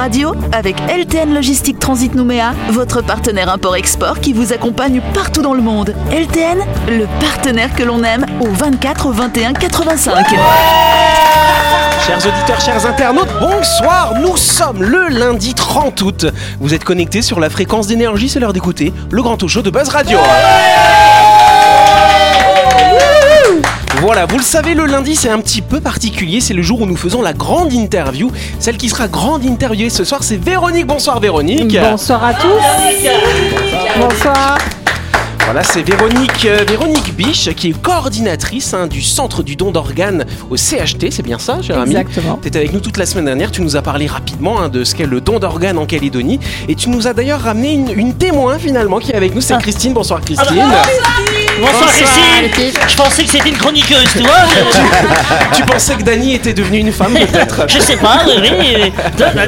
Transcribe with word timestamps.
Radio 0.00 0.32
avec 0.52 0.76
LTN 0.88 1.34
Logistique 1.34 1.78
Transit 1.78 2.14
Nouméa, 2.14 2.54
votre 2.70 3.02
partenaire 3.02 3.50
import-export 3.50 4.20
qui 4.20 4.32
vous 4.32 4.54
accompagne 4.54 5.02
partout 5.12 5.42
dans 5.42 5.52
le 5.52 5.60
monde. 5.60 5.94
LTN, 6.10 6.58
le 6.88 7.04
partenaire 7.20 7.74
que 7.74 7.82
l'on 7.82 8.02
aime 8.02 8.24
au 8.40 8.46
24 8.46 9.12
21 9.12 9.52
85. 9.52 10.26
Chers 12.06 12.16
auditeurs, 12.16 12.60
chers 12.62 12.86
internautes, 12.86 13.28
bonsoir. 13.40 14.14
Nous 14.22 14.38
sommes 14.38 14.82
le 14.82 15.08
lundi 15.08 15.52
30 15.52 16.00
août. 16.00 16.26
Vous 16.60 16.72
êtes 16.72 16.84
connectés 16.84 17.20
sur 17.20 17.38
la 17.38 17.50
fréquence 17.50 17.86
d'énergie, 17.86 18.30
c'est 18.30 18.40
l'heure 18.40 18.54
d'écouter 18.54 18.94
le 19.10 19.20
grand 19.22 19.36
talk 19.36 19.50
show 19.50 19.60
de 19.60 19.68
Buzz 19.68 19.90
Radio. 19.90 20.18
Voilà, 24.00 24.24
vous 24.24 24.38
le 24.38 24.42
savez, 24.42 24.72
le 24.72 24.86
lundi 24.86 25.14
c'est 25.14 25.28
un 25.28 25.38
petit 25.40 25.60
peu 25.60 25.78
particulier, 25.78 26.40
c'est 26.40 26.54
le 26.54 26.62
jour 26.62 26.80
où 26.80 26.86
nous 26.86 26.96
faisons 26.96 27.20
la 27.20 27.34
grande 27.34 27.70
interview. 27.74 28.32
Celle 28.58 28.78
qui 28.78 28.88
sera 28.88 29.08
grande 29.08 29.44
interviewée 29.44 29.90
ce 29.90 30.04
soir, 30.04 30.22
c'est 30.22 30.38
Véronique. 30.38 30.86
Bonsoir 30.86 31.20
Véronique. 31.20 31.78
Bonsoir 31.78 32.24
à 32.24 32.32
tous. 32.32 32.48
Bonsoir. 34.00 34.58
Voilà, 35.44 35.62
c'est 35.64 35.82
Véronique, 35.82 36.46
euh, 36.46 36.64
Véronique 36.66 37.14
Biche 37.14 37.52
qui 37.54 37.70
est 37.70 37.78
coordinatrice 37.82 38.72
hein, 38.72 38.86
du 38.86 39.02
centre 39.02 39.42
du 39.42 39.56
don 39.56 39.70
d'organes 39.70 40.24
au 40.48 40.56
CHT, 40.56 41.10
c'est 41.10 41.22
bien 41.24 41.38
ça, 41.38 41.60
cher 41.60 41.78
ami 41.78 41.96
Exactement. 41.96 42.38
Tu 42.40 42.48
étais 42.48 42.60
avec 42.60 42.72
nous 42.72 42.80
toute 42.80 42.96
la 42.96 43.04
semaine 43.04 43.26
dernière, 43.26 43.50
tu 43.50 43.60
nous 43.60 43.76
as 43.76 43.82
parlé 43.82 44.06
rapidement 44.06 44.60
hein, 44.62 44.68
de 44.70 44.82
ce 44.84 44.94
qu'est 44.94 45.06
le 45.06 45.20
don 45.20 45.40
d'organes 45.40 45.76
en 45.76 45.86
Calédonie 45.86 46.38
et 46.68 46.74
tu 46.74 46.88
nous 46.88 47.06
as 47.06 47.12
d'ailleurs 47.12 47.40
ramené 47.40 47.74
une, 47.74 47.90
une 47.90 48.14
témoin 48.14 48.58
finalement 48.58 48.98
qui 48.98 49.10
est 49.10 49.16
avec 49.16 49.34
nous, 49.34 49.40
c'est 49.40 49.58
Christine. 49.58 49.92
Bonsoir 49.92 50.20
Christine. 50.20 50.54
Bonsoir 50.54 50.70
Christine 51.66 52.72
Je 52.88 52.96
pensais 52.96 53.24
que 53.24 53.30
c'était 53.30 53.48
une 53.48 53.56
chroniqueuse, 53.56 54.08
tu 54.12 54.20
vois 54.20 54.30
tu 55.54 55.62
pensais 55.62 55.94
que 55.94 56.02
Dany 56.02 56.34
était 56.34 56.52
devenue 56.52 56.78
une 56.78 56.92
femme 56.92 57.14
peut-être 57.14 57.64
Je 57.68 57.78
sais 57.78 57.96
pas, 57.96 58.20
oui, 58.26 58.50
oui. 58.58 58.92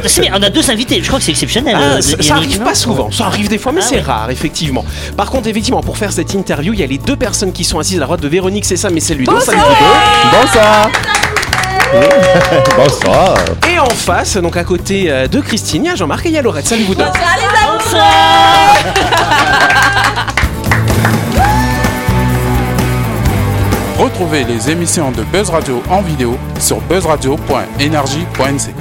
C'est 0.06 0.20
bien, 0.20 0.32
On 0.36 0.42
a 0.42 0.50
deux 0.50 0.70
invités, 0.70 1.00
je 1.02 1.06
crois 1.06 1.18
que 1.18 1.24
c'est 1.24 1.32
exceptionnel. 1.32 1.76
Ah, 1.78 1.82
euh, 1.96 2.00
ça, 2.00 2.34
arrive 2.34 2.60
pas 2.60 2.74
souvent, 2.74 3.10
ça 3.10 3.26
arrive 3.26 3.48
des 3.48 3.58
fois, 3.58 3.72
mais 3.72 3.80
Ah 3.82 3.86
c'est 3.88 3.96
ouais. 3.96 4.02
rare, 4.02 4.30
effectivement. 4.30 4.84
Par 5.16 5.30
contre, 5.30 5.48
effectivement, 5.48 5.80
pour 5.82 5.96
faire 5.98 6.12
cette 6.12 6.34
interview, 6.34 6.72
il 6.72 6.80
y 6.80 6.82
a 6.82 6.86
les 6.86 6.98
deux 6.98 7.16
personnes 7.16 7.52
qui 7.52 7.64
sont 7.64 7.78
assises 7.78 7.96
à 7.96 8.00
la 8.00 8.06
droite 8.06 8.20
de 8.20 8.28
Véronique, 8.28 8.64
c'est 8.64 8.76
ça, 8.76 8.90
mais 8.90 9.00
c'est 9.00 9.14
Ludo. 9.14 9.38
Salut 9.40 9.58
Ludo. 9.58 10.40
Bonsoir. 10.40 10.90
Bonsoir. 12.76 13.34
Et 13.70 13.78
en 13.78 13.90
face, 13.90 14.36
donc 14.38 14.56
à 14.56 14.64
côté 14.64 15.10
euh, 15.10 15.26
de 15.28 15.40
Christine, 15.40 15.84
il 15.84 15.88
y 15.88 15.90
a 15.90 15.94
Jean-Marc 15.94 16.24
et 16.26 16.30
il 16.30 16.34
y 16.34 16.38
a 16.38 16.42
Laurette. 16.42 16.66
Salut 16.66 16.84
vous 16.84 16.94
deux. 16.94 17.04
Retrouvez 24.12 24.44
les 24.44 24.70
émissions 24.70 25.10
de 25.10 25.22
Buzz 25.32 25.48
Radio 25.48 25.82
en 25.88 26.02
vidéo 26.02 26.36
sur 26.60 26.82
buzzradio.energie.nc. 26.82 28.74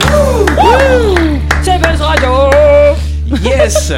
C'est 1.64 1.78
Buzz 1.82 2.02
Radio. 2.02 2.30
Yes 3.42 3.94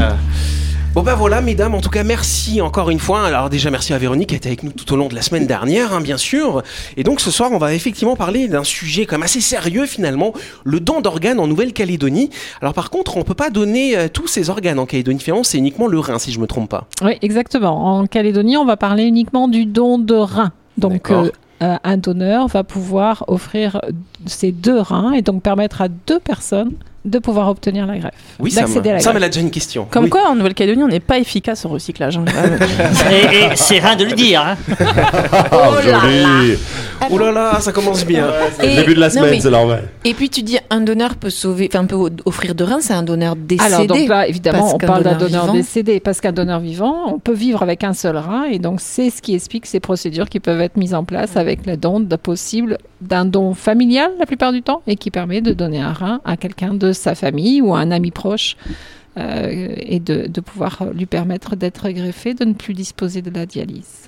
Bon 0.93 1.01
bah 1.01 1.15
voilà 1.15 1.41
mesdames, 1.41 1.73
en 1.73 1.81
tout 1.81 1.89
cas 1.89 2.03
merci 2.03 2.61
encore 2.61 2.91
une 2.91 2.99
fois. 2.99 3.25
Alors 3.25 3.49
déjà 3.49 3.71
merci 3.71 3.95
à 3.95 3.97
Véronique 3.97 4.29
qui 4.29 4.35
a 4.35 4.37
été 4.37 4.49
avec 4.49 4.61
nous 4.61 4.71
tout 4.71 4.93
au 4.93 4.95
long 4.95 5.07
de 5.07 5.15
la 5.15 5.23
semaine 5.23 5.47
dernière, 5.47 5.91
hein, 5.91 6.01
bien 6.01 6.17
sûr. 6.17 6.61
Et 6.97 7.03
donc 7.03 7.19
ce 7.19 7.31
soir 7.31 7.49
on 7.51 7.57
va 7.57 7.73
effectivement 7.73 8.15
parler 8.15 8.47
d'un 8.47 8.63
sujet 8.63 9.07
comme 9.07 9.23
assez 9.23 9.41
sérieux 9.41 9.87
finalement, 9.87 10.33
le 10.63 10.79
don 10.79 11.01
d'organes 11.01 11.39
en 11.39 11.47
Nouvelle-Calédonie. 11.47 12.29
Alors 12.61 12.75
par 12.75 12.91
contre 12.91 13.17
on 13.17 13.23
peut 13.23 13.33
pas 13.33 13.49
donner 13.49 13.97
euh, 13.97 14.07
tous 14.07 14.27
ces 14.27 14.51
organes 14.51 14.77
en 14.77 14.85
Calédonie, 14.85 15.19
finalement 15.19 15.43
c'est 15.43 15.57
uniquement 15.57 15.87
le 15.87 15.97
rein 15.97 16.19
si 16.19 16.31
je 16.31 16.39
me 16.39 16.45
trompe 16.45 16.69
pas. 16.69 16.85
Oui, 17.01 17.17
exactement. 17.23 17.97
En 17.97 18.05
Calédonie, 18.05 18.55
on 18.55 18.65
va 18.65 18.77
parler 18.77 19.05
uniquement 19.05 19.47
du 19.47 19.65
don 19.65 19.97
de 19.97 20.13
reins. 20.13 20.51
Donc, 20.77 21.11
euh, 21.11 21.29
un 21.59 21.97
donneur 21.97 22.47
va 22.47 22.63
pouvoir 22.63 23.23
offrir 23.27 23.81
ses 24.25 24.51
deux 24.51 24.79
reins 24.79 25.11
et 25.13 25.21
donc 25.21 25.41
permettre 25.43 25.81
à 25.81 25.87
deux 25.87 26.19
personnes 26.19 26.71
de 27.05 27.19
pouvoir 27.19 27.49
obtenir 27.49 27.85
la 27.85 27.97
greffe. 27.97 28.13
Oui, 28.39 28.49
ça 28.49 28.61
d'accéder 28.61 28.91
à 28.91 28.93
la 28.93 28.99
elle 29.17 29.23
a 29.25 29.27
déjà 29.27 29.41
une 29.41 29.51
question. 29.51 29.85
Comme 29.91 30.05
Oui. 30.05 30.09
quoi, 30.09 30.29
en 30.29 30.35
Nouvelle-Calédonie, 30.35 30.83
on 30.83 30.87
n'est 30.87 31.01
pas 31.01 31.19
efficace 31.19 31.65
en 31.65 31.69
recyclage. 31.69 32.17
hein. 32.17 32.23
Et, 33.11 33.35
et 33.51 33.55
c'est 33.55 33.79
rien 33.79 33.97
de 33.97 34.05
le 34.05 34.13
dire. 34.13 34.41
Hein. 34.41 34.57
Oh, 35.51 35.75
joli. 35.83 36.57
Oh 37.11 37.17
là 37.17 37.31
là, 37.31 37.59
ça 37.59 37.71
commence 37.73 38.05
bien. 38.05 38.27
C'est 38.57 38.65
le 38.65 38.71
Et- 38.71 38.75
début 38.77 38.95
de 38.95 38.99
la 39.01 39.09
semaine, 39.09 39.39
c'est 39.39 39.49
normal. 39.49 39.89
Et 40.05 40.13
puis 40.13 40.29
tu 40.29 40.41
dis 40.43 40.57
un 40.69 40.79
donneur 40.81 41.15
peut 41.15 41.29
sauver, 41.29 41.69
enfin 41.71 41.85
peut 41.85 41.97
offrir 42.25 42.55
de 42.55 42.63
reins, 42.63 42.79
c'est 42.79 42.93
un 42.93 43.03
donneur 43.03 43.35
décédé. 43.35 43.73
Alors 43.73 43.85
donc 43.85 44.07
là, 44.07 44.27
évidemment, 44.27 44.73
on 44.73 44.77
parle 44.77 45.03
d'un 45.03 45.17
donneur 45.17 45.41
donneur 45.47 45.53
décédé 45.53 45.99
parce 45.99 46.21
qu'un 46.21 46.31
donneur 46.31 46.59
vivant, 46.61 47.13
on 47.13 47.19
peut 47.19 47.33
vivre 47.33 47.61
avec 47.61 47.83
un 47.83 47.93
seul 47.93 48.15
rein 48.17 48.43
et 48.45 48.59
donc 48.59 48.79
c'est 48.79 49.09
ce 49.09 49.21
qui 49.21 49.35
explique 49.35 49.65
ces 49.65 49.79
procédures 49.81 50.29
qui 50.29 50.39
peuvent 50.39 50.61
être 50.61 50.77
mises 50.77 50.93
en 50.93 51.03
place 51.03 51.35
avec 51.35 51.65
le 51.65 51.75
don 51.75 51.99
de 51.99 52.15
possible 52.15 52.77
d'un 53.07 53.25
don 53.25 53.53
familial 53.53 54.11
la 54.19 54.25
plupart 54.25 54.51
du 54.51 54.61
temps 54.61 54.81
et 54.87 54.95
qui 54.95 55.11
permet 55.11 55.41
de 55.41 55.53
donner 55.53 55.79
un 55.79 55.93
rein 55.93 56.21
à 56.25 56.37
quelqu'un 56.37 56.73
de 56.73 56.91
sa 56.91 57.15
famille 57.15 57.61
ou 57.61 57.73
à 57.75 57.79
un 57.79 57.91
ami 57.91 58.11
proche 58.11 58.57
euh, 59.17 59.73
et 59.77 59.99
de, 59.99 60.27
de 60.27 60.41
pouvoir 60.41 60.85
lui 60.93 61.05
permettre 61.05 61.55
d'être 61.55 61.89
greffé, 61.89 62.33
de 62.33 62.45
ne 62.45 62.53
plus 62.53 62.73
disposer 62.73 63.21
de 63.21 63.29
la 63.29 63.45
dialyse. 63.45 64.02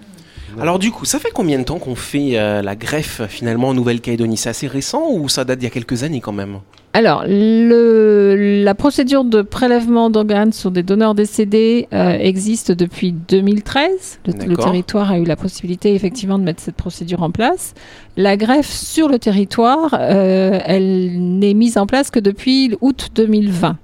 Alors 0.61 0.79
du 0.79 0.91
coup, 0.91 1.05
ça 1.05 1.19
fait 1.19 1.31
combien 1.33 1.59
de 1.59 1.63
temps 1.63 1.79
qu'on 1.79 1.95
fait 1.95 2.37
euh, 2.37 2.61
la 2.61 2.75
greffe 2.75 3.21
finalement 3.27 3.69
en 3.69 3.73
Nouvelle-Calédonie? 3.73 4.37
C'est 4.37 4.49
assez 4.49 4.67
récent 4.67 5.09
ou 5.11 5.29
ça 5.29 5.43
date 5.43 5.59
d'il 5.59 5.65
y 5.65 5.67
a 5.67 5.71
quelques 5.71 6.03
années 6.03 6.21
quand 6.21 6.31
même? 6.31 6.59
Alors, 6.93 7.25
le, 7.27 8.63
la 8.63 8.73
procédure 8.73 9.25
de 9.25 9.41
prélèvement 9.41 10.09
d'organes 10.09 10.53
sur 10.53 10.71
des 10.71 10.81
donneurs 10.81 11.13
décédés 11.13 11.89
euh, 11.91 12.11
existe 12.11 12.71
depuis 12.71 13.11
2013. 13.11 14.21
Le, 14.27 14.55
territoire 14.55 15.11
a 15.11 15.19
eu 15.19 15.25
la 15.25 15.35
possibilité 15.35 15.93
effectivement 15.93 16.39
de 16.39 16.45
mettre 16.45 16.61
cette 16.61 16.77
procédure 16.77 17.21
en 17.21 17.31
place. 17.31 17.73
La 18.15 18.37
greffe 18.37 18.71
sur 18.71 19.09
le 19.09 19.19
territoire, 19.19 19.93
euh, 19.99 20.57
elle 20.63 21.37
n'est 21.37 21.53
mise 21.53 21.77
en 21.77 21.85
place 21.85 22.11
que 22.11 22.21
depuis 22.21 22.77
août 22.79 23.09
2020. 23.13 23.77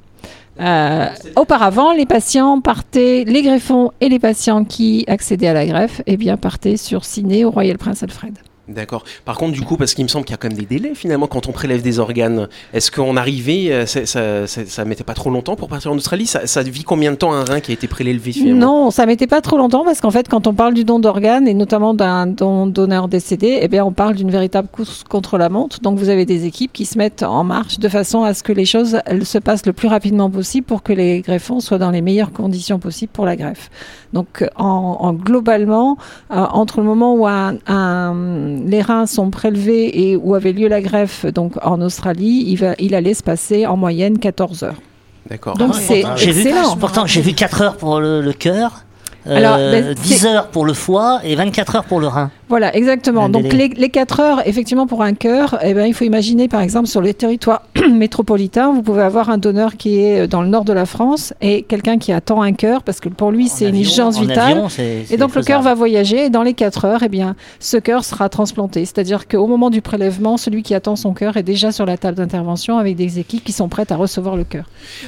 Euh, 0.61 1.07
auparavant, 1.35 1.91
les 1.91 2.05
patients 2.05 2.61
partaient, 2.61 3.23
les 3.25 3.41
greffons 3.41 3.91
et 3.99 4.09
les 4.09 4.19
patients 4.19 4.63
qui 4.63 5.03
accédaient 5.07 5.47
à 5.47 5.53
la 5.53 5.65
greffe, 5.65 6.01
eh 6.05 6.17
bien, 6.17 6.37
partaient 6.37 6.77
sur 6.77 7.03
Ciné 7.03 7.45
au 7.45 7.51
Royal 7.51 7.77
Prince 7.77 8.03
Alfred. 8.03 8.37
D'accord. 8.73 9.03
Par 9.25 9.37
contre, 9.37 9.53
du 9.53 9.61
coup, 9.61 9.77
parce 9.77 9.93
qu'il 9.93 10.03
me 10.03 10.09
semble 10.09 10.25
qu'il 10.25 10.33
y 10.33 10.35
a 10.35 10.37
quand 10.37 10.49
même 10.49 10.57
des 10.57 10.65
délais 10.65 10.95
finalement 10.95 11.27
quand 11.27 11.47
on 11.47 11.51
prélève 11.51 11.81
des 11.81 11.99
organes. 11.99 12.47
Est-ce 12.73 12.91
qu'on 12.91 13.17
arrivait, 13.17 13.71
euh, 13.71 13.85
ça, 13.85 14.47
ça, 14.47 14.85
mettait 14.85 15.03
pas 15.03 15.13
trop 15.13 15.29
longtemps 15.29 15.55
pour 15.55 15.67
partir 15.67 15.91
en 15.91 15.95
Australie? 15.95 16.25
Ça, 16.25 16.47
ça 16.47 16.63
vit 16.63 16.83
combien 16.83 17.11
de 17.11 17.17
temps 17.17 17.33
un 17.33 17.43
rein 17.43 17.59
qui 17.59 17.71
a 17.71 17.73
été 17.73 17.87
prélevé 17.87 18.31
finalement? 18.31 18.83
Non, 18.85 18.91
ça 18.91 19.05
mettait 19.05 19.27
pas 19.27 19.41
trop 19.41 19.57
longtemps 19.57 19.83
parce 19.83 20.01
qu'en 20.01 20.11
fait, 20.11 20.27
quand 20.27 20.47
on 20.47 20.53
parle 20.53 20.73
du 20.73 20.83
don 20.83 20.99
d'organes 20.99 21.47
et 21.47 21.53
notamment 21.53 21.93
d'un 21.93 22.27
don 22.27 22.67
donneur 22.67 23.07
décédé, 23.07 23.59
eh 23.61 23.67
bien, 23.67 23.83
on 23.85 23.91
parle 23.91 24.15
d'une 24.15 24.31
véritable 24.31 24.67
course 24.71 25.03
contre 25.07 25.37
la 25.37 25.49
montre. 25.49 25.79
Donc, 25.81 25.97
vous 25.97 26.09
avez 26.09 26.25
des 26.25 26.45
équipes 26.45 26.71
qui 26.73 26.85
se 26.85 26.97
mettent 26.97 27.23
en 27.23 27.43
marche 27.43 27.79
de 27.79 27.89
façon 27.89 28.23
à 28.23 28.33
ce 28.33 28.43
que 28.43 28.53
les 28.53 28.65
choses 28.65 28.99
se 29.23 29.37
passent 29.37 29.65
le 29.65 29.73
plus 29.73 29.87
rapidement 29.87 30.29
possible 30.29 30.65
pour 30.65 30.83
que 30.83 30.93
les 30.93 31.21
greffons 31.21 31.59
soient 31.59 31.77
dans 31.77 31.91
les 31.91 32.01
meilleures 32.01 32.31
conditions 32.31 32.79
possibles 32.79 33.11
pour 33.11 33.25
la 33.25 33.35
greffe. 33.35 33.69
Donc, 34.13 34.45
en, 34.57 34.97
en 34.99 35.13
globalement, 35.13 35.97
euh, 36.31 36.35
entre 36.51 36.79
le 36.79 36.85
moment 36.85 37.13
où 37.15 37.27
un- 37.27 37.55
les 38.65 38.81
reins 38.81 39.05
sont 39.05 39.29
prélevés 39.29 40.09
et 40.09 40.15
où 40.15 40.35
avait 40.35 40.53
lieu 40.53 40.67
la 40.67 40.81
greffe, 40.81 41.25
donc 41.25 41.53
en 41.63 41.81
Australie, 41.81 42.43
il, 42.47 42.55
va, 42.57 42.73
il 42.79 42.95
allait 42.95 43.13
se 43.13 43.23
passer 43.23 43.65
en 43.65 43.77
moyenne 43.77 44.19
14 44.19 44.63
heures. 44.63 44.81
D'accord. 45.29 45.55
Donc, 45.55 45.75
c'est 45.75 46.03
J'ai 46.17 46.31
vu, 46.31 46.41
excellent. 46.47 46.75
pourtant, 46.77 47.05
j'ai 47.05 47.21
vu 47.21 47.33
4 47.33 47.61
heures 47.61 47.77
pour 47.77 47.99
le, 47.99 48.21
le 48.21 48.33
cœur. 48.33 48.85
Euh, 49.27 49.35
Alors, 49.35 49.57
ben, 49.57 49.93
10 49.93 50.25
heures 50.25 50.47
pour 50.47 50.65
le 50.65 50.73
foie 50.73 51.19
et 51.23 51.35
24 51.35 51.75
heures 51.75 51.83
pour 51.83 51.99
le 51.99 52.07
rein. 52.07 52.31
Voilà, 52.49 52.75
exactement. 52.75 53.25
Un 53.25 53.29
Donc 53.29 53.53
les, 53.53 53.69
les 53.69 53.89
4 53.89 54.19
heures, 54.19 54.47
effectivement, 54.47 54.87
pour 54.87 55.03
un 55.03 55.13
cœur, 55.13 55.57
eh 55.61 55.73
ben, 55.73 55.85
il 55.85 55.93
faut 55.93 56.05
imaginer, 56.05 56.47
par 56.47 56.61
exemple, 56.61 56.87
sur 56.87 57.01
les 57.01 57.13
territoires 57.13 57.63
métropolitains, 57.89 58.73
vous 58.73 58.81
pouvez 58.81 59.03
avoir 59.03 59.29
un 59.29 59.37
donneur 59.37 59.77
qui 59.77 59.99
est 59.99 60.27
dans 60.27 60.41
le 60.41 60.49
nord 60.49 60.65
de 60.65 60.73
la 60.73 60.85
France 60.85 61.33
et 61.41 61.63
quelqu'un 61.63 61.97
qui 61.97 62.11
attend 62.11 62.41
un 62.41 62.53
cœur 62.53 62.83
parce 62.83 62.99
que 62.99 63.09
pour 63.09 63.31
lui, 63.31 63.47
c'est 63.47 63.69
une 63.69 63.79
urgence 63.79 64.17
en 64.17 64.21
vitale. 64.21 64.51
avion, 64.51 64.67
Et 65.09 65.17
donc 65.17 65.35
le 65.35 65.43
cœur 65.43 65.61
va 65.61 65.73
voyager 65.73 66.25
et 66.25 66.29
dans 66.29 66.43
les 66.43 66.53
4 66.53 66.85
heures, 66.85 67.03
eh 67.03 67.09
bien, 67.09 67.35
ce 67.59 67.77
cœur 67.77 68.03
sera 68.03 68.29
transplanté. 68.29 68.85
C'est-à-dire 68.85 69.27
qu'au 69.27 69.47
moment 69.47 69.69
du 69.69 69.81
prélèvement, 69.81 70.37
celui 70.37 70.63
qui 70.63 70.73
attend 70.73 70.95
son 70.95 71.13
cœur 71.13 71.37
est 71.37 71.43
déjà 71.43 71.71
sur 71.71 71.85
la 71.85 71.97
table 71.97 72.17
d'intervention 72.17 72.77
avec 72.77 72.95
des 72.95 73.19
équipes 73.19 73.43
qui 73.43 73.51
sont 73.51 73.69
prêtes 73.69 73.91
à 73.91 73.95
recevoir 73.95 74.35
le 74.35 74.43
cœur. 74.43 74.65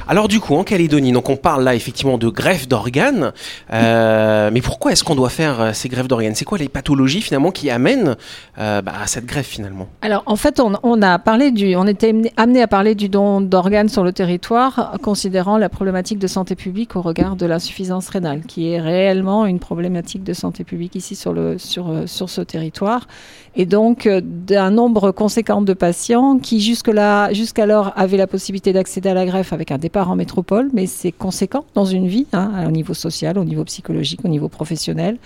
Alors 0.08 0.28
du 0.28 0.40
coup, 0.40 0.56
en 0.56 0.64
Calédonie, 0.64 1.12
donc 1.12 1.30
on 1.30 1.36
parle 1.36 1.64
là 1.64 1.76
effectivement 1.76 2.18
de 2.18 2.30
greffe 2.30 2.68
d'organes. 2.68 3.32
Euh, 3.72 4.03
mais 4.52 4.62
pourquoi 4.62 4.92
est-ce 4.92 5.04
qu'on 5.04 5.16
doit 5.16 5.30
faire 5.30 5.62
euh, 5.62 5.72
ces 5.74 5.90
greffes 5.90 6.08
d'organes? 6.08 6.36
C'est 6.36 6.46
quoi 6.46 6.58
les 6.58 6.70
pathologies 6.70 7.22
finalement 7.22 7.52
qui 7.52 7.70
amènent 7.70 8.16
euh, 8.58 8.82
bah, 8.82 8.94
à 9.04 9.08
cette 9.08 9.26
greffe 9.26 9.48
finalement? 9.48 9.88
Alors, 10.02 10.24
en 10.26 10.36
fait, 10.36 10.60
on, 10.60 10.74
on 10.84 11.02
a 11.02 11.20
parlé 11.20 11.52
du, 11.52 11.76
on 11.76 11.88
était 11.88 12.14
amené- 12.38 12.62
à 12.62 12.68
parler 12.68 12.96
du 12.96 13.10
don 13.10 13.42
d'organes 13.42 13.90
sur 13.90 14.04
le 14.04 14.14
territoire, 14.14 14.98
considérant 15.02 15.58
la 15.58 15.70
problématique 15.70 16.20
de 16.20 16.28
santé 16.28 16.56
publique 16.56 16.96
au 16.96 17.02
regard 17.02 17.36
de 17.36 17.46
l'insuffisance 17.46 18.10
rénale, 18.10 18.42
qui 18.48 18.72
est 18.72 18.80
réellement 18.80 19.46
une 19.46 19.60
problématique 19.60 20.24
de 20.24 20.34
santé 20.34 20.64
publique 20.64 20.96
ici 20.96 21.16
sur 21.16 21.34
le, 21.34 21.58
sur, 21.58 21.90
euh, 21.90 22.08
sur 22.08 22.30
ce 22.30 22.42
territoire, 22.42 23.08
et 23.56 23.66
donc 23.66 24.06
euh, 24.08 24.20
d'un 24.24 24.72
nombre 24.72 25.12
conséquent 25.12 25.62
de 25.62 25.74
patients 25.74 26.40
qui 26.40 26.60
jusque-là, 26.62 27.32
jusqu'alors 27.34 27.92
avaient 27.96 28.18
la 28.18 28.28
possibilité 28.28 28.74
d'accéder 28.74 29.10
à 29.10 29.14
la 29.14 29.26
greffe 29.26 29.54
avec 29.54 29.72
un 29.72 29.78
départ 29.78 30.10
en 30.10 30.16
métropole, 30.16 30.70
mais 30.74 30.88
c'est 30.88 31.12
conséquent 31.12 31.64
dans 31.76 31.86
une 31.86 32.08
vie, 32.08 32.26
hein, 32.34 32.66
au 32.68 32.72
niveau 32.72 32.94
social, 32.94 33.38
au 33.38 33.44
niveau 33.44 33.64
psychologique 33.66 34.22
au 34.24 34.28
niveau 34.28 34.50
professionnel. 34.50 35.18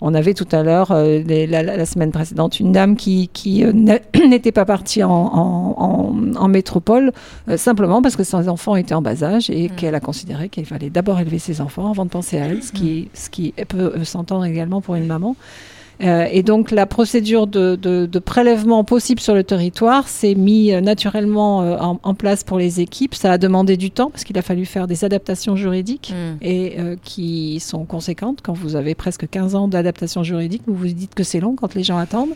On 0.00 0.14
avait 0.14 0.34
tout 0.34 0.48
à 0.52 0.62
l'heure, 0.62 0.90
euh, 0.90 1.22
la, 1.48 1.86
semaine 1.86 2.10
précédente, 2.10 2.58
une 2.60 2.72
dame 2.72 2.96
qui, 2.96 3.28
qui 3.32 3.64
euh, 3.64 3.72
n'était 4.28 4.52
pas 4.52 4.64
partie 4.64 5.02
en, 5.04 5.10
en- 5.10 5.74
en- 5.78 6.36
en 6.36 6.48
métropole 6.48 7.12
euh, 7.48 7.56
simplement 7.56 8.02
parce 8.02 8.16
que 8.16 8.24
ses 8.24 8.48
enfants 8.48 8.74
étaient 8.76 8.94
en 8.94 9.02
bas 9.02 9.22
âge 9.22 9.48
et 9.50 9.68
qu'elle 9.68 9.94
a 9.94 10.00
considéré 10.00 10.48
qu'il 10.48 10.66
fallait 10.66 10.90
d'abord 10.90 11.20
élever 11.20 11.38
ses 11.38 11.60
enfants 11.60 11.90
avant 11.90 12.04
de 12.04 12.10
penser 12.10 12.38
à 12.38 12.46
elle, 12.46 12.62
ce 12.62 12.72
qui, 12.72 13.08
ce 13.14 13.30
qui 13.30 13.52
peut 13.68 13.92
s'entendre 14.04 14.44
également 14.44 14.80
pour 14.80 14.94
une 14.96 15.06
maman. 15.06 15.36
Euh, 16.02 16.26
et 16.32 16.42
donc 16.42 16.70
la 16.70 16.86
procédure 16.86 17.46
de, 17.46 17.76
de- 17.76 18.06
de 18.06 18.18
prélèvement 18.18 18.82
possible 18.82 19.20
sur 19.20 19.34
le 19.34 19.44
territoire 19.44 20.08
s'est 20.08 20.34
mis 20.34 20.72
euh, 20.72 20.80
naturellement 20.80 21.62
euh, 21.62 21.76
en, 21.78 22.00
en 22.02 22.14
place 22.14 22.42
pour 22.44 22.58
les 22.58 22.80
équipes. 22.80 23.14
Ça 23.14 23.30
a 23.32 23.38
demandé 23.38 23.76
du 23.76 23.90
temps 23.90 24.10
parce 24.10 24.24
qu'il 24.24 24.36
a 24.38 24.42
fallu 24.42 24.64
faire 24.64 24.86
des 24.86 25.04
adaptations 25.04 25.54
juridiques 25.54 26.12
Mm. 26.12 26.36
et 26.44 26.74
euh, 26.78 26.96
qui 27.04 27.60
sont 27.60 27.84
conséquentes. 27.84 28.38
Quand 28.42 28.54
vous 28.54 28.74
avez 28.76 28.94
presque 28.94 29.28
15 29.28 29.54
ans 29.54 29.68
d'adaptation 29.68 30.22
juridique, 30.24 30.62
vous 30.66 30.74
vous 30.74 30.86
dites 30.88 31.14
que 31.14 31.22
c'est 31.24 31.40
long 31.40 31.54
quand 31.54 31.74
les 31.74 31.82
gens 31.84 31.98
attendent. 31.98 32.34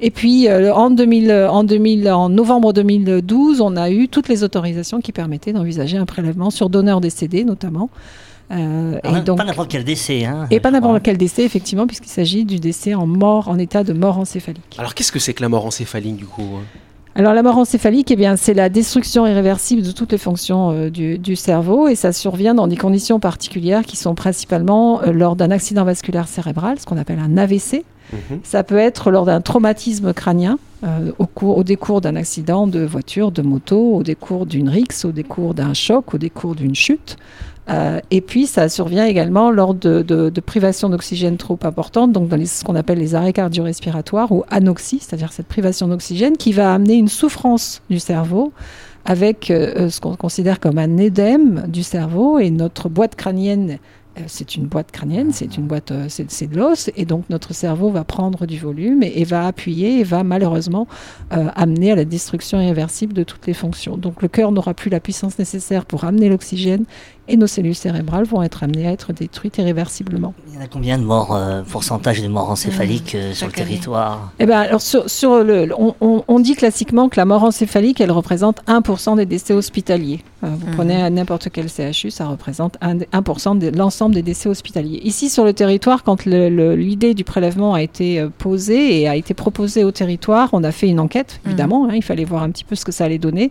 Et 0.00 0.10
puis 0.10 0.48
euh, 0.48 0.72
en, 0.72 0.90
2000, 0.90 1.30
euh, 1.30 1.50
en, 1.50 1.64
2000, 1.64 2.10
en 2.10 2.28
novembre 2.28 2.72
2012, 2.72 3.60
on 3.60 3.76
a 3.76 3.90
eu 3.90 4.08
toutes 4.08 4.28
les 4.28 4.44
autorisations 4.44 5.00
qui 5.00 5.12
permettaient 5.12 5.52
d'envisager 5.52 5.96
un 5.96 6.06
prélèvement 6.06 6.50
sur 6.50 6.70
donneurs 6.70 7.00
décédés 7.00 7.44
notamment. 7.44 7.90
Euh, 8.50 8.98
Ah, 9.02 9.18
et 9.18 9.22
donc, 9.22 9.38
pas 9.38 9.44
n'importe 9.44 9.70
quel 9.70 9.84
décès. 9.84 10.24
Hein, 10.24 10.46
et 10.50 10.60
pas 10.60 10.70
n'importe 10.70 11.02
quel 11.02 11.18
décès, 11.18 11.44
effectivement, 11.44 11.86
puisqu'il 11.86 12.08
s'agit 12.08 12.44
du 12.46 12.58
décès 12.58 12.94
en 12.94 13.06
mort, 13.06 13.48
en 13.48 13.58
état 13.58 13.84
de 13.84 13.92
mort 13.92 14.18
encéphalique. 14.18 14.76
Alors 14.78 14.94
qu'est-ce 14.94 15.12
que 15.12 15.18
c'est 15.18 15.34
que 15.34 15.42
la 15.42 15.50
mort 15.50 15.66
encéphalique 15.66 16.16
du 16.16 16.24
coup 16.24 16.56
hein? 16.56 16.64
Alors 17.14 17.34
la 17.34 17.42
mort 17.42 17.58
encéphalique, 17.58 18.10
eh 18.10 18.16
bien, 18.16 18.36
c'est 18.36 18.54
la 18.54 18.68
destruction 18.68 19.26
irréversible 19.26 19.82
de 19.82 19.90
toutes 19.90 20.12
les 20.12 20.18
fonctions 20.18 20.70
euh, 20.70 20.90
du, 20.90 21.18
du 21.18 21.36
cerveau 21.36 21.88
et 21.88 21.94
ça 21.94 22.12
survient 22.12 22.54
dans 22.54 22.68
des 22.68 22.76
conditions 22.76 23.18
particulières 23.18 23.84
qui 23.84 23.96
sont 23.96 24.14
principalement 24.14 25.02
euh, 25.02 25.12
lors 25.12 25.34
d'un 25.34 25.50
accident 25.50 25.84
vasculaire 25.84 26.28
cérébral, 26.28 26.78
ce 26.78 26.86
qu'on 26.86 26.98
appelle 26.98 27.18
un 27.18 27.36
AVC. 27.36 27.84
Mhm. 28.12 28.40
Ça 28.42 28.62
peut 28.62 28.78
être 28.78 29.10
lors 29.10 29.24
d'un 29.24 29.40
traumatisme 29.40 30.12
crânien, 30.12 30.58
euh, 30.84 31.10
au, 31.18 31.26
cours, 31.26 31.58
au 31.58 31.64
décours 31.64 32.00
d'un 32.00 32.16
accident 32.16 32.66
de 32.66 32.84
voiture, 32.84 33.32
de 33.32 33.42
moto, 33.42 33.96
au 33.96 34.02
décours 34.02 34.46
d'une 34.46 34.68
rixe, 34.68 35.04
au 35.04 35.12
décours 35.12 35.54
d'un 35.54 35.74
choc, 35.74 36.14
au 36.14 36.18
décours 36.18 36.54
d'une 36.54 36.74
chute. 36.74 37.16
Euh, 37.70 38.00
et 38.10 38.20
puis, 38.20 38.46
ça 38.46 38.68
survient 38.68 39.04
également 39.04 39.50
lors 39.50 39.74
de, 39.74 40.30
privations 40.44 40.88
d'oxygène 40.88 41.36
trop 41.36 41.58
importantes, 41.62 42.12
donc 42.12 42.28
dans 42.28 42.44
ce 42.44 42.64
qu'on 42.64 42.74
appelle 42.74 42.98
les 42.98 43.14
arrêts 43.14 43.32
cardio-respiratoires 43.32 44.32
ou 44.32 44.44
anoxie, 44.48 45.00
c'est-à-dire 45.00 45.32
cette 45.32 45.48
privation 45.48 45.88
d'oxygène 45.88 46.36
qui 46.36 46.52
va 46.52 46.72
amener 46.72 46.94
une 46.94 47.08
souffrance 47.08 47.82
du 47.90 47.98
cerveau 47.98 48.52
avec 49.04 49.50
euh, 49.50 49.88
ce 49.88 50.00
qu'on 50.00 50.16
considère 50.16 50.60
comme 50.60 50.78
un 50.78 50.98
édème 50.98 51.64
du 51.68 51.82
cerveau 51.82 52.38
et 52.38 52.50
notre 52.50 52.88
boîte 52.88 53.16
crânienne. 53.16 53.78
euh, 54.18 54.22
C'est 54.26 54.54
une 54.54 54.66
boîte 54.66 54.92
crânienne, 54.92 55.32
c'est 55.32 55.56
une 55.56 55.66
boîte, 55.66 55.92
euh, 55.92 56.06
c'est 56.08 56.46
de 56.46 56.56
l'os, 56.56 56.90
et 56.96 57.04
donc 57.06 57.24
notre 57.30 57.54
cerveau 57.54 57.90
va 57.90 58.04
prendre 58.04 58.46
du 58.46 58.58
volume 58.58 59.02
et, 59.02 59.24
va 59.24 59.46
appuyer 59.46 60.00
et 60.00 60.04
va 60.04 60.24
malheureusement 60.24 60.86
euh, 61.32 61.46
amener 61.54 61.92
à 61.92 61.94
la 61.96 62.04
destruction 62.04 62.60
irréversible 62.60 63.14
de 63.14 63.24
toutes 63.24 63.46
les 63.46 63.54
fonctions. 63.54 63.96
Donc 63.96 64.20
le 64.20 64.28
cœur 64.28 64.52
n'aura 64.52 64.74
plus 64.74 64.90
la 64.90 65.00
puissance 65.00 65.38
nécessaire 65.38 65.86
pour 65.86 66.04
amener 66.04 66.28
l'oxygène 66.28 66.84
et 67.28 67.36
nos 67.36 67.46
cellules 67.46 67.74
cérébrales 67.74 68.24
vont 68.24 68.42
être 68.42 68.62
amenées 68.64 68.86
à 68.88 68.92
être 68.92 69.12
détruites 69.12 69.58
irréversiblement. 69.58 70.34
Il 70.48 70.54
y 70.54 70.58
en 70.58 70.60
a 70.62 70.66
combien 70.66 70.98
de 70.98 71.04
morts, 71.04 71.34
euh, 71.36 71.62
pourcentage 71.62 72.22
de 72.22 72.28
morts 72.28 72.50
encéphaliques 72.50 73.14
euh, 73.14 73.34
sur 73.34 73.46
le 73.46 73.52
année. 73.54 73.64
territoire? 73.64 74.32
Eh 74.38 74.46
ben, 74.46 74.58
alors 74.60 74.80
sur, 74.80 75.08
sur 75.10 75.44
le, 75.44 75.68
on, 75.78 75.94
on- 76.00 76.24
on 76.26 76.40
dit 76.40 76.54
classiquement 76.54 77.08
que 77.08 77.16
la 77.20 77.24
mort 77.24 77.44
encéphalique, 77.44 78.00
elle 78.00 78.10
représente 78.12 78.62
1% 78.66 79.16
des 79.16 79.26
décès 79.26 79.52
hospitaliers. 79.54 80.20
Euh, 80.44 80.48
vous 80.58 80.66
Mhm. 80.68 80.74
prenez 80.74 81.10
n'importe 81.10 81.48
quel 81.52 81.68
CHU, 81.68 82.10
ça 82.10 82.26
représente 82.26 82.76
1, 82.80 82.98
1% 83.12 83.54
de 83.58 83.68
l'ensemble 83.76 84.14
des 84.14 84.22
décès 84.22 84.48
hospitaliers. 84.48 85.00
Ici, 85.04 85.28
sur 85.30 85.44
le 85.44 85.52
territoire, 85.52 86.02
quand 86.04 86.24
l'idée 86.24 87.14
du 87.14 87.24
prélèvement 87.24 87.74
a 87.74 87.82
été 87.82 88.26
posée 88.38 89.00
et 89.00 89.08
a 89.08 89.16
été 89.16 89.34
proposée 89.34 89.84
au 89.84 89.90
territoire, 89.90 90.48
on 90.52 90.64
a 90.64 90.72
fait 90.72 90.88
une 90.88 91.00
enquête, 91.00 91.40
Mhm. 91.44 91.50
évidemment. 91.50 91.86
hein, 91.88 91.94
il 91.94 92.02
fallait 92.02 92.24
voir 92.24 92.42
un 92.42 92.50
petit 92.50 92.64
peu 92.64 92.74
ce 92.74 92.84
que 92.84 92.92
ça 92.92 93.04
allait 93.04 93.18
donner. 93.18 93.50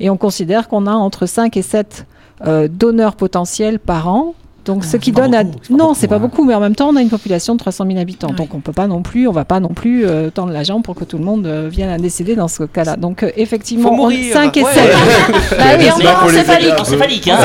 Et 0.00 0.10
on 0.10 0.16
considère 0.16 0.68
qu'on 0.68 0.86
a 0.86 0.92
entre 0.92 1.26
5 1.26 1.56
et 1.56 1.62
7 1.62 2.06
euh, 2.46 2.68
donneurs 2.68 3.16
potentiels 3.16 3.78
par 3.78 4.08
an. 4.08 4.34
Donc, 4.68 4.84
ce 4.84 4.96
Ah, 4.96 4.98
qui 5.00 5.06
c'est 5.06 5.12
pas 5.16 5.22
donne 5.22 5.34
à... 5.34 5.44
beaucoup, 5.44 5.58
Non, 5.70 5.76
beaucoup, 5.78 5.94
c'est 5.98 6.08
pas 6.08 6.16
hein. 6.16 6.18
beaucoup, 6.20 6.44
mais 6.44 6.54
en 6.54 6.60
même 6.60 6.76
temps, 6.76 6.88
on 6.90 6.96
a 6.96 7.00
une 7.00 7.08
population 7.08 7.54
de 7.54 7.58
300 7.58 7.86
000 7.86 7.98
habitants. 7.98 8.28
Ouais. 8.28 8.34
Donc, 8.36 8.54
on 8.54 8.60
peut 8.60 8.72
pas 8.72 8.86
non 8.86 9.00
plus, 9.02 9.26
on 9.26 9.32
va 9.32 9.44
pas 9.46 9.60
non 9.60 9.70
plus 9.70 10.06
euh, 10.06 10.28
tendre 10.30 10.52
la 10.52 10.62
jambe 10.62 10.82
pour 10.82 10.94
que 10.94 11.04
tout 11.04 11.16
le 11.18 11.24
monde 11.24 11.46
euh, 11.46 11.68
vienne 11.70 11.88
à 11.88 11.96
décéder 11.98 12.36
dans 12.36 12.48
ce 12.48 12.64
cas-là. 12.64 12.96
Donc, 12.96 13.22
euh, 13.22 13.30
effectivement, 13.36 13.88
Faut 13.88 13.96
mourir. 13.96 14.32
5 14.34 14.56
et 14.58 14.62
Ouais. 14.62 14.72
7. 14.74 14.90
bah 15.58 15.64
oui, 15.78 15.86
on 15.90 16.26
encéphalique, 16.28 17.28
hein, 17.28 17.38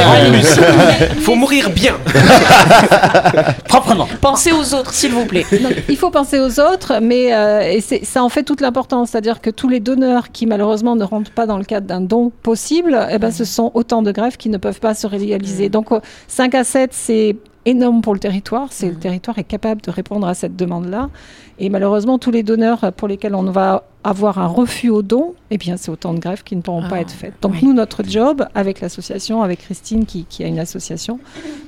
Faut 1.21 1.35
mourir 1.35 1.69
bien 1.69 1.93
proprement. 3.67 4.07
Pensez 4.21 4.51
aux 4.51 4.73
autres, 4.73 4.93
s'il 4.93 5.11
vous 5.11 5.25
plaît. 5.25 5.45
Non, 5.61 5.69
il 5.89 5.97
faut 5.97 6.09
penser 6.09 6.39
aux 6.39 6.59
autres, 6.59 6.99
mais 7.01 7.33
euh, 7.33 7.61
et 7.61 7.81
c'est- 7.81 8.03
ça 8.05 8.23
en 8.23 8.29
fait 8.29 8.43
toute 8.43 8.61
l'importance. 8.61 9.09
C'est-à-dire 9.11 9.41
que 9.41 9.49
tous 9.49 9.69
les 9.69 9.79
donneurs 9.79 10.31
qui 10.31 10.45
malheureusement 10.45 10.95
ne 10.95 11.03
rentrent 11.03 11.31
pas 11.31 11.45
dans 11.45 11.57
le 11.57 11.63
cadre 11.63 11.87
d'un 11.87 12.01
don 12.01 12.31
possible, 12.43 12.97
eh 13.11 13.17
ben, 13.17 13.31
ce 13.31 13.45
sont 13.45 13.71
autant 13.73 14.01
de 14.01 14.11
greffes 14.11 14.37
qui 14.37 14.49
ne 14.49 14.57
peuvent 14.57 14.79
pas 14.79 14.93
se 14.93 15.07
réaliser. 15.07 15.69
Donc 15.69 15.91
euh, 15.91 15.99
5 16.27 16.55
à 16.55 16.63
7, 16.63 16.89
c'est 16.93 17.12
énorme 17.65 18.01
pour 18.01 18.13
le 18.13 18.19
territoire. 18.19 18.67
C'est 18.71 18.89
Le 18.89 18.95
territoire 18.95 19.37
est 19.39 19.43
capable 19.43 19.81
de 19.81 19.91
répondre 19.91 20.27
à 20.27 20.33
cette 20.33 20.55
demande-là. 20.55 21.09
Et 21.59 21.69
malheureusement, 21.69 22.17
tous 22.17 22.31
les 22.31 22.43
donneurs 22.43 22.91
pour 22.97 23.07
lesquels 23.07 23.35
on 23.35 23.43
va 23.43 23.83
avoir 24.03 24.39
un 24.39 24.47
refus 24.47 24.89
au 24.89 25.01
don, 25.01 25.33
eh 25.51 25.57
bien, 25.57 25.77
c'est 25.77 25.89
autant 25.91 26.13
de 26.13 26.19
greffes 26.19 26.43
qui 26.43 26.55
ne 26.55 26.61
pourront 26.61 26.81
pas 26.89 26.95
Ah, 26.97 27.01
être 27.01 27.11
faites. 27.11 27.33
Donc 27.41 27.53
oui. 27.53 27.59
nous, 27.63 27.73
notre 27.73 28.03
job, 28.03 28.45
avec 28.55 28.81
l'association, 28.81 29.43
avec 29.43 29.59
Christine 29.59 30.05
qui, 30.05 30.25
qui 30.25 30.43
a 30.43 30.47
une 30.47 30.59
association, 30.59 31.19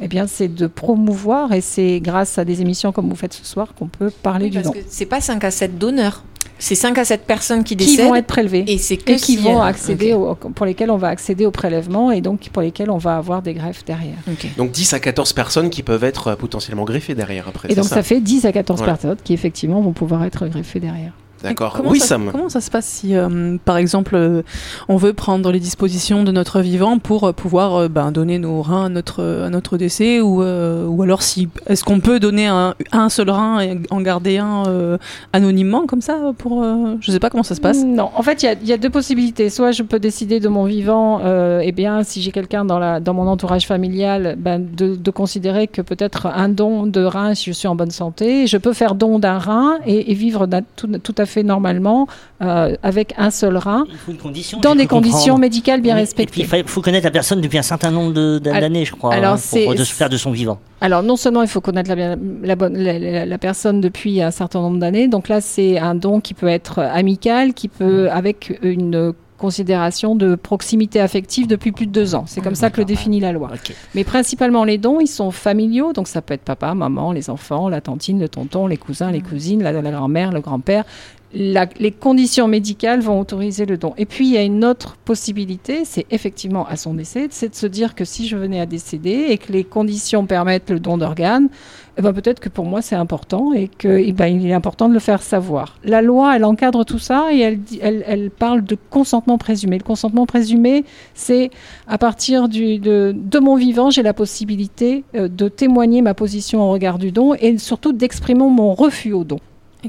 eh 0.01 0.07
bien, 0.07 0.27
c'est 0.27 0.47
de 0.53 0.67
promouvoir 0.67 1.53
et 1.53 1.61
c'est 1.61 1.99
grâce 2.01 2.37
à 2.37 2.43
des 2.45 2.61
émissions 2.61 2.91
comme 2.91 3.07
vous 3.09 3.15
faites 3.15 3.33
ce 3.33 3.45
soir 3.45 3.69
qu'on 3.77 3.87
peut 3.87 4.09
parler 4.23 4.45
Oui, 4.45 4.51
du 4.51 4.57
parce 4.57 4.67
don. 4.67 4.73
que 4.73 4.79
c'est 4.87 5.05
pas 5.05 5.21
5 5.21 5.43
à 5.43 5.51
7 5.51 5.77
donneurs. 5.77 6.23
C'est 6.57 6.75
5 6.75 6.97
à 6.99 7.03
7 7.03 7.25
personnes 7.25 7.65
qui 7.65 7.75
Qui 7.75 7.85
décèdent. 7.85 8.07
vont 8.07 8.15
être 8.15 8.27
prélevés 8.27 8.63
Et 8.67 8.77
c'est 8.77 8.95
que 8.95 9.11
et 9.11 9.15
qui 9.17 9.33
si, 9.33 9.37
vont 9.39 9.61
accéder 9.61 10.13
au, 10.13 10.35
pour 10.35 10.65
lesquels 10.65 10.89
on 10.89 10.95
va 10.95 11.09
accéder 11.09 11.45
au 11.45 11.51
prélèvement 11.51 12.11
et 12.11 12.21
donc 12.21 12.47
pour 12.49 12.61
lesquels 12.61 12.89
on 12.89 12.97
va 12.97 13.17
avoir 13.17 13.41
des 13.41 13.53
greffes 13.53 13.83
derrière. 13.83 14.15
Donc 14.55 14.71
10 14.71 14.93
à 14.93 15.01
14 15.01 15.33
personnes 15.33 15.69
qui 15.69 15.83
peuvent 15.83 16.05
être 16.05 16.27
euh, 16.29 16.35
potentiellement 16.37 16.85
greffées 16.85 17.13
derrière 17.13 17.49
après. 17.49 17.69
Et 17.69 17.75
donc 17.75 17.83
ça. 17.85 18.01
fait 18.03 18.21
10 18.21 18.45
à 18.45 18.53
14 18.53 18.79
Ouais. 18.79 18.85
personnes 18.85 19.17
qui 19.21 19.33
effectivement 19.33 19.81
vont 19.85 19.93
pouvoir 19.93 20.23
être 20.25 20.47
greffées 20.47 20.79
derrière. 20.79 21.13
D'accord. 21.43 21.73
Comment 21.75 21.89
Oui, 21.91 21.99
ça, 21.99 22.07
Sam. 22.07 22.29
Comment 22.31 22.49
ça 22.49 22.61
se 22.61 22.71
passe 22.71 22.85
si, 22.85 23.15
euh, 23.15 23.57
par 23.63 23.77
exemple, 23.77 24.15
euh, 24.15 24.41
on 24.87 24.97
veut 24.97 25.13
prendre 25.13 25.51
les 25.51 25.59
dispositions 25.59 26.23
de 26.23 26.31
notre 26.31 26.61
vivant 26.61 26.97
pour 26.97 27.25
euh, 27.25 27.31
pouvoir 27.33 27.75
euh, 27.75 27.87
ben, 27.87 28.11
donner 28.11 28.39
nos 28.39 28.61
reins 28.61 28.85
à 28.85 28.89
notre, 28.89 29.23
à 29.45 29.49
notre 29.49 29.77
décès 29.77 30.21
ou, 30.21 30.41
euh, 30.41 30.87
ou 30.87 31.03
alors 31.03 31.21
si 31.21 31.49
est-ce 31.67 31.83
qu'on 31.83 31.99
peut 31.99 32.19
donner 32.19 32.47
un, 32.47 32.73
un 32.91 33.09
seul 33.09 33.29
rein 33.29 33.59
et 33.59 33.79
en 33.91 34.01
garder 34.01 34.37
un 34.39 34.63
euh, 34.67 34.97
anonymement 35.33 35.85
comme 35.85 36.01
ça 36.01 36.17
pour 36.37 36.63
euh, 36.63 36.95
je 37.01 37.11
sais 37.11 37.19
pas 37.19 37.29
comment 37.29 37.43
ça 37.43 37.53
se 37.55 37.61
passe. 37.61 37.83
Non, 37.83 38.09
en 38.15 38.23
fait, 38.23 38.41
il 38.41 38.45
y 38.45 38.49
a- 38.49 38.53
il 38.61 38.67
y, 38.67 38.73
a 38.73 38.77
deux 38.77 38.89
possibilités. 38.89 39.49
Soit 39.49 39.71
je 39.71 39.83
peux 39.83 39.99
décider 39.99 40.39
de 40.39 40.47
mon 40.47 40.63
vivant, 40.65 41.19
euh, 41.23 41.59
eh 41.63 41.71
bien, 41.71 42.03
si 42.03 42.21
j'ai 42.21 42.31
quelqu'un 42.31 42.65
dans, 42.65 42.79
la- 42.79 42.99
dans 42.99 43.13
mon 43.13 43.27
entourage 43.27 43.67
familial, 43.67 44.35
ben, 44.39 44.59
de, 44.65 44.95
de 44.95 45.11
considérer 45.11 45.67
que 45.67 45.81
peut-être 45.81 46.25
un 46.27 46.49
don 46.49 46.87
de 46.87 47.03
rein, 47.03 47.35
si 47.35 47.45
je 47.45 47.51
suis 47.51 47.67
en 47.67 47.75
bonne 47.75 47.91
santé, 47.91 48.47
je 48.47 48.57
peux 48.57 48.73
faire 48.73 48.95
don 48.95 49.19
d'un 49.19 49.37
rein 49.37 49.77
et, 49.85 50.11
et 50.11 50.13
vivre 50.15 50.47
tout, 50.75 50.87
tout 51.03 51.15
à 51.17 51.24
fait 51.25 51.43
normalement 51.43 52.07
euh, 52.41 52.75
avec 52.83 53.13
un 53.17 53.29
seul 53.31 53.57
rein, 53.57 53.85
condition. 54.21 54.59
dans 54.59 54.75
des 54.75 54.87
conditions 54.87 55.19
comprendre. 55.19 55.39
médicales 55.39 55.81
bien 55.81 55.95
Oui, 55.95 56.01
respectées. 56.01 56.41
Et 56.41 56.45
puis 56.45 56.59
il 56.59 56.67
faut, 56.67 56.81
connaître 56.81 57.05
la 57.05 57.11
personne 57.11 57.41
depuis 57.41 57.57
un 57.57 57.61
certain 57.63 57.91
nombre 57.91 58.39
d'années, 58.39 58.85
je 58.85 58.93
crois, 58.93 59.13
alors, 59.13 59.33
hein, 59.35 59.59
pour 59.65 59.75
de 59.75 59.83
se 59.83 59.93
faire 59.93 60.09
de 60.09 60.17
son 60.17 60.31
vivant. 60.31 60.59
Alors 60.81 61.03
non 61.03 61.15
seulement 61.15 61.41
il 61.41 61.47
faut 61.47 61.61
connaître 61.61 61.89
la, 61.93 62.15
la, 62.15 62.55
la- 62.55 62.99
la- 62.99 63.25
la 63.25 63.37
personne 63.37 63.81
depuis 63.81 64.21
un 64.21 64.31
certain 64.31 64.59
nombre 64.61 64.77
d'années, 64.77 65.07
donc 65.07 65.29
là 65.29 65.41
c'est 65.41 65.77
un 65.79 65.95
don 65.95 66.19
qui 66.19 66.33
peut 66.33 66.47
être 66.47 66.79
amical, 66.79 67.53
qui 67.53 67.67
peut 67.69 68.09
avec 68.11 68.57
une 68.61 69.13
considération 69.37 70.15
de 70.15 70.35
proximité 70.35 70.99
affective 70.99 71.47
depuis 71.47 71.71
plus 71.71 71.87
de 71.87 71.91
deux 71.91 72.15
ans. 72.15 72.25
C'est 72.27 72.41
comme 72.41 72.55
ça 72.55 72.69
que 72.69 72.77
le 72.77 72.85
définit 72.85 73.19
la 73.19 73.31
loi. 73.31 73.51
Mais 73.93 74.03
principalement 74.03 74.63
les 74.63 74.77
dons, 74.77 74.99
ils 74.99 75.07
sont 75.07 75.31
familiaux, 75.31 75.93
donc 75.93 76.07
ça 76.07 76.21
peut 76.21 76.33
être 76.33 76.43
papa, 76.43 76.73
maman, 76.73 77.11
les 77.11 77.29
enfants, 77.29 77.69
la 77.69 77.81
tantine, 77.81 78.19
le 78.19 78.29
tonton, 78.29 78.67
les 78.67 78.77
cousins, 78.77 79.11
les 79.11 79.21
cousines, 79.21 79.61
la, 79.61 79.71
la 79.71 79.91
grand-mère, 79.91 80.31
le 80.31 80.39
grand-père. 80.39 80.85
Les 81.33 81.91
conditions 81.91 82.47
médicales 82.47 83.01
vont 83.01 83.19
autoriser 83.19 83.65
le 83.65 83.77
don. 83.77 83.93
Et 83.97 84.05
puis 84.05 84.27
il 84.27 84.33
y 84.33 84.37
a 84.37 84.43
une 84.43 84.63
autre 84.63 84.95
possibilité, 85.03 85.83
c'est 85.83 86.05
effectivement 86.09 86.65
à 86.65 86.77
son 86.77 86.93
décès, 86.93 87.27
c'est 87.29 87.49
de 87.49 87.55
se 87.55 87.67
dire 87.67 87.93
que 87.93 88.05
si 88.05 88.27
je 88.27 88.37
venais 88.37 88.61
à 88.61 88.65
décéder 88.65 89.25
et 89.29 89.37
que 89.37 89.51
les 89.51 89.65
conditions 89.65 90.25
permettent 90.25 90.69
le 90.69 90.79
don 90.79 90.97
d'organes, 90.97 91.49
eh 91.97 92.01
ben 92.01 92.13
peut-être 92.13 92.39
que 92.39 92.47
pour 92.47 92.65
moi 92.65 92.81
c'est 92.81 92.95
important 92.95 93.51
et 93.53 93.67
que 93.67 93.87
eh 93.87 94.13
ben, 94.13 94.45
est 94.45 94.53
important 94.53 94.87
de 94.87 94.93
le 94.93 94.99
faire 94.99 95.21
savoir. 95.21 95.77
La 95.83 96.01
loi, 96.01 96.35
elle 96.35 96.45
encadre 96.45 96.85
tout 96.85 96.99
ça 96.99 97.27
et 97.33 97.57
elle, 97.81 98.29
parle 98.29 98.63
de 98.63 98.77
consentement 98.89 99.37
présumé. 99.37 99.77
Le 99.77 99.83
consentement 99.83 100.25
présumé, 100.25 100.85
c'est 101.13 101.49
à 101.87 101.97
partir 101.97 102.47
de, 102.47 103.11
de 103.13 103.39
mon 103.39 103.55
vivant, 103.55 103.89
j'ai 103.89 104.03
la 104.03 104.13
possibilité 104.13 105.03
euh, 105.15 105.27
de 105.27 105.49
témoigner 105.49 106.01
ma 106.01 106.13
position 106.13 106.61
au 106.61 106.71
regard 106.71 106.97
du 106.97 107.11
don 107.11 107.33
et 107.33 107.57
surtout 107.57 107.93
d'exprimer 107.93 108.45
mon 108.45 108.73
refus 108.73 109.13
au 109.13 109.23
don. 109.23 109.39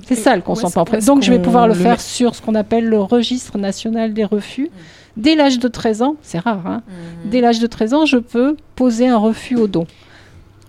C'est 0.07 0.15
ça 0.15 0.37
le 0.37 0.43
consentement. 0.43 0.85
Donc 1.07 1.23
je 1.23 1.33
vais 1.33 1.39
pouvoir 1.39 1.69
le 1.69 1.75
faire 1.75 2.01
sur 2.01 2.35
ce 2.35 2.43
qu'on 2.43 2.55
appelle 2.55 2.87
le 2.89 2.99
registre 3.01 3.59
national 3.59 4.13
des 4.15 4.25
refus. 4.25 4.71
Dès 5.17 5.35
l'âge 5.35 5.59
de 5.59 5.69
13 5.69 6.03
ans, 6.03 6.17
c'est 6.23 6.39
rare, 6.39 6.67
hein, 6.67 6.83
Mhm. 6.87 7.31
dès 7.31 7.41
l'âge 7.41 7.59
de 7.59 7.67
13 7.67 7.95
ans, 7.95 8.05
je 8.05 8.19
peux 8.19 8.57
poser 8.75 9.09
un 9.09 9.17
refus 9.17 9.57
au 9.57 9.67
don. 9.67 9.87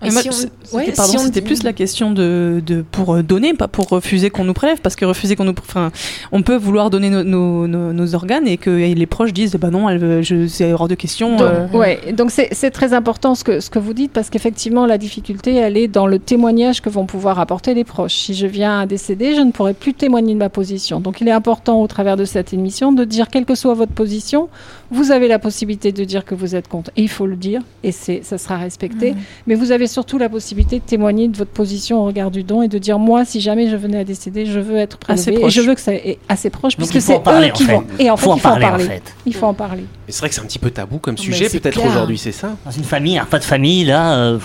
Et 0.02 0.08
Et 0.08 0.10
moi, 0.10 0.22
si 0.22 0.28
on- 0.28 0.32
c'est- 0.32 0.50
ouais, 0.74 0.84
c'était- 0.84 0.92
pardon, 0.96 1.10
si 1.12 1.16
on 1.18 1.20
c'était 1.24 1.40
dit- 1.40 1.46
plus 1.46 1.62
la 1.64 1.72
question 1.72 2.12
de, 2.12 2.62
de 2.64 2.84
pour 2.88 3.14
euh, 3.16 3.22
donner, 3.22 3.52
pas 3.54 3.66
pour 3.66 3.88
refuser 3.88 4.30
qu'on 4.30 4.44
nous 4.44 4.52
prélève, 4.54 4.78
parce 4.80 4.94
que 4.94 5.04
refuser 5.04 5.34
qu'on 5.34 5.44
nous, 5.44 5.54
enfin, 5.58 5.90
on 6.30 6.42
peut 6.42 6.56
vouloir 6.56 6.88
donner 6.90 7.10
nos, 7.10 7.24
nos, 7.24 7.66
nos- 7.66 7.92
nos 7.92 8.14
organes 8.14 8.46
et 8.46 8.58
que 8.58 8.70
et 8.70 8.94
les 8.94 9.06
proches 9.06 9.32
disent, 9.32 9.56
bah 9.56 9.70
non, 9.70 9.86
c'est 10.48 10.72
hors 10.72 10.86
de 10.88 10.94
question. 10.94 11.32
Donc, 11.36 11.40
euh, 11.40 11.66
ouais, 11.76 12.12
donc 12.12 12.30
c'est 12.30 12.48
c'est 12.52 12.70
très 12.70 12.92
important 12.92 13.34
ce 13.34 13.42
que, 13.42 13.58
ce 13.60 13.70
que 13.70 13.78
vous 13.80 13.92
dites 13.92 14.12
parce 14.12 14.30
qu'effectivement 14.30 14.86
la 14.86 14.98
difficulté 14.98 15.54
elle 15.56 15.76
est 15.76 15.88
dans 15.88 16.06
le 16.06 16.18
témoignage 16.18 16.80
que 16.80 16.90
vont 16.90 17.06
pouvoir 17.06 17.40
apporter 17.40 17.74
les 17.74 17.84
proches. 17.84 18.14
Si 18.14 18.34
je 18.34 18.46
viens 18.46 18.78
à 18.80 18.86
décéder, 18.86 19.34
je 19.34 19.40
ne 19.40 19.50
pourrai 19.50 19.74
plus 19.74 19.94
témoigner 19.94 20.34
de 20.34 20.38
ma 20.38 20.48
position. 20.48 21.00
Donc 21.00 21.20
il 21.20 21.26
est 21.28 21.32
important 21.32 21.80
au 21.82 21.86
travers 21.88 22.16
de 22.16 22.24
cette 22.24 22.52
émission 22.52 22.92
de 22.92 23.02
dire 23.04 23.28
quelle 23.28 23.44
que 23.46 23.54
soit 23.56 23.74
votre 23.74 23.92
position, 23.92 24.48
vous 24.90 25.10
avez 25.10 25.28
la 25.28 25.38
possibilité 25.38 25.92
de 25.92 26.04
dire 26.04 26.24
que 26.24 26.34
vous 26.34 26.54
êtes 26.54 26.68
contre 26.68 26.90
et 26.96 27.02
il 27.02 27.08
faut 27.08 27.26
le 27.26 27.36
dire 27.36 27.60
et 27.82 27.92
c'est 27.92 28.22
ça 28.24 28.38
sera 28.38 28.56
respecté. 28.56 29.14
Mais 29.46 29.54
vous 29.54 29.72
avez 29.72 29.86
surtout 29.86 30.18
la 30.18 30.28
possibilité 30.28 30.78
de 30.78 30.84
témoigner 30.84 31.28
de 31.28 31.36
votre 31.36 31.50
position 31.50 32.00
au 32.00 32.04
regard 32.04 32.30
du 32.30 32.42
don 32.42 32.62
et 32.62 32.68
de 32.68 32.78
dire 32.78 32.98
moi 32.98 33.24
si 33.24 33.40
jamais 33.40 33.68
je 33.68 33.76
venais 33.76 33.98
à 33.98 34.04
décéder, 34.04 34.46
je 34.46 34.60
veux 34.60 34.76
être 34.76 34.98
prélevé 34.98 35.44
et 35.44 35.50
je 35.50 35.60
veux 35.60 35.74
que 35.74 35.80
ça 35.80 35.94
est 35.94 36.18
assez 36.28 36.50
proche 36.50 36.76
Donc, 36.76 36.88
puisque 36.88 37.04
c'est 37.04 37.16
en 37.28 37.40
eux 37.42 37.50
qui 37.54 37.64
fait. 37.64 37.74
vont 37.74 37.84
et 37.98 38.10
en 38.10 38.16
fait 38.16 38.24
faut 38.24 38.32
en 38.32 38.36
il 38.36 38.40
faut 38.40 38.48
parler, 38.48 38.64
en 38.66 38.68
parler. 38.70 38.84
en 38.84 38.88
fait. 38.88 39.14
Il 39.28 39.34
faut 39.34 39.46
en 39.46 39.54
parler. 39.54 39.84
Et 40.08 40.12
c'est 40.12 40.20
vrai 40.20 40.28
que 40.28 40.34
c'est 40.34 40.40
un 40.40 40.44
petit 40.46 40.58
peu 40.58 40.70
tabou 40.70 40.98
comme 40.98 41.14
Mais 41.18 41.20
sujet, 41.20 41.48
peut-être 41.48 41.84
aujourd'hui, 41.84 42.18
c'est 42.18 42.32
ça? 42.32 42.50
Dans 42.64 42.70
une 42.70 42.84
famille, 42.84 43.18
un 43.18 43.22
repas 43.22 43.38
de 43.38 43.44
famille, 43.44 43.84
là. 43.84 44.14
euh, 44.14 44.38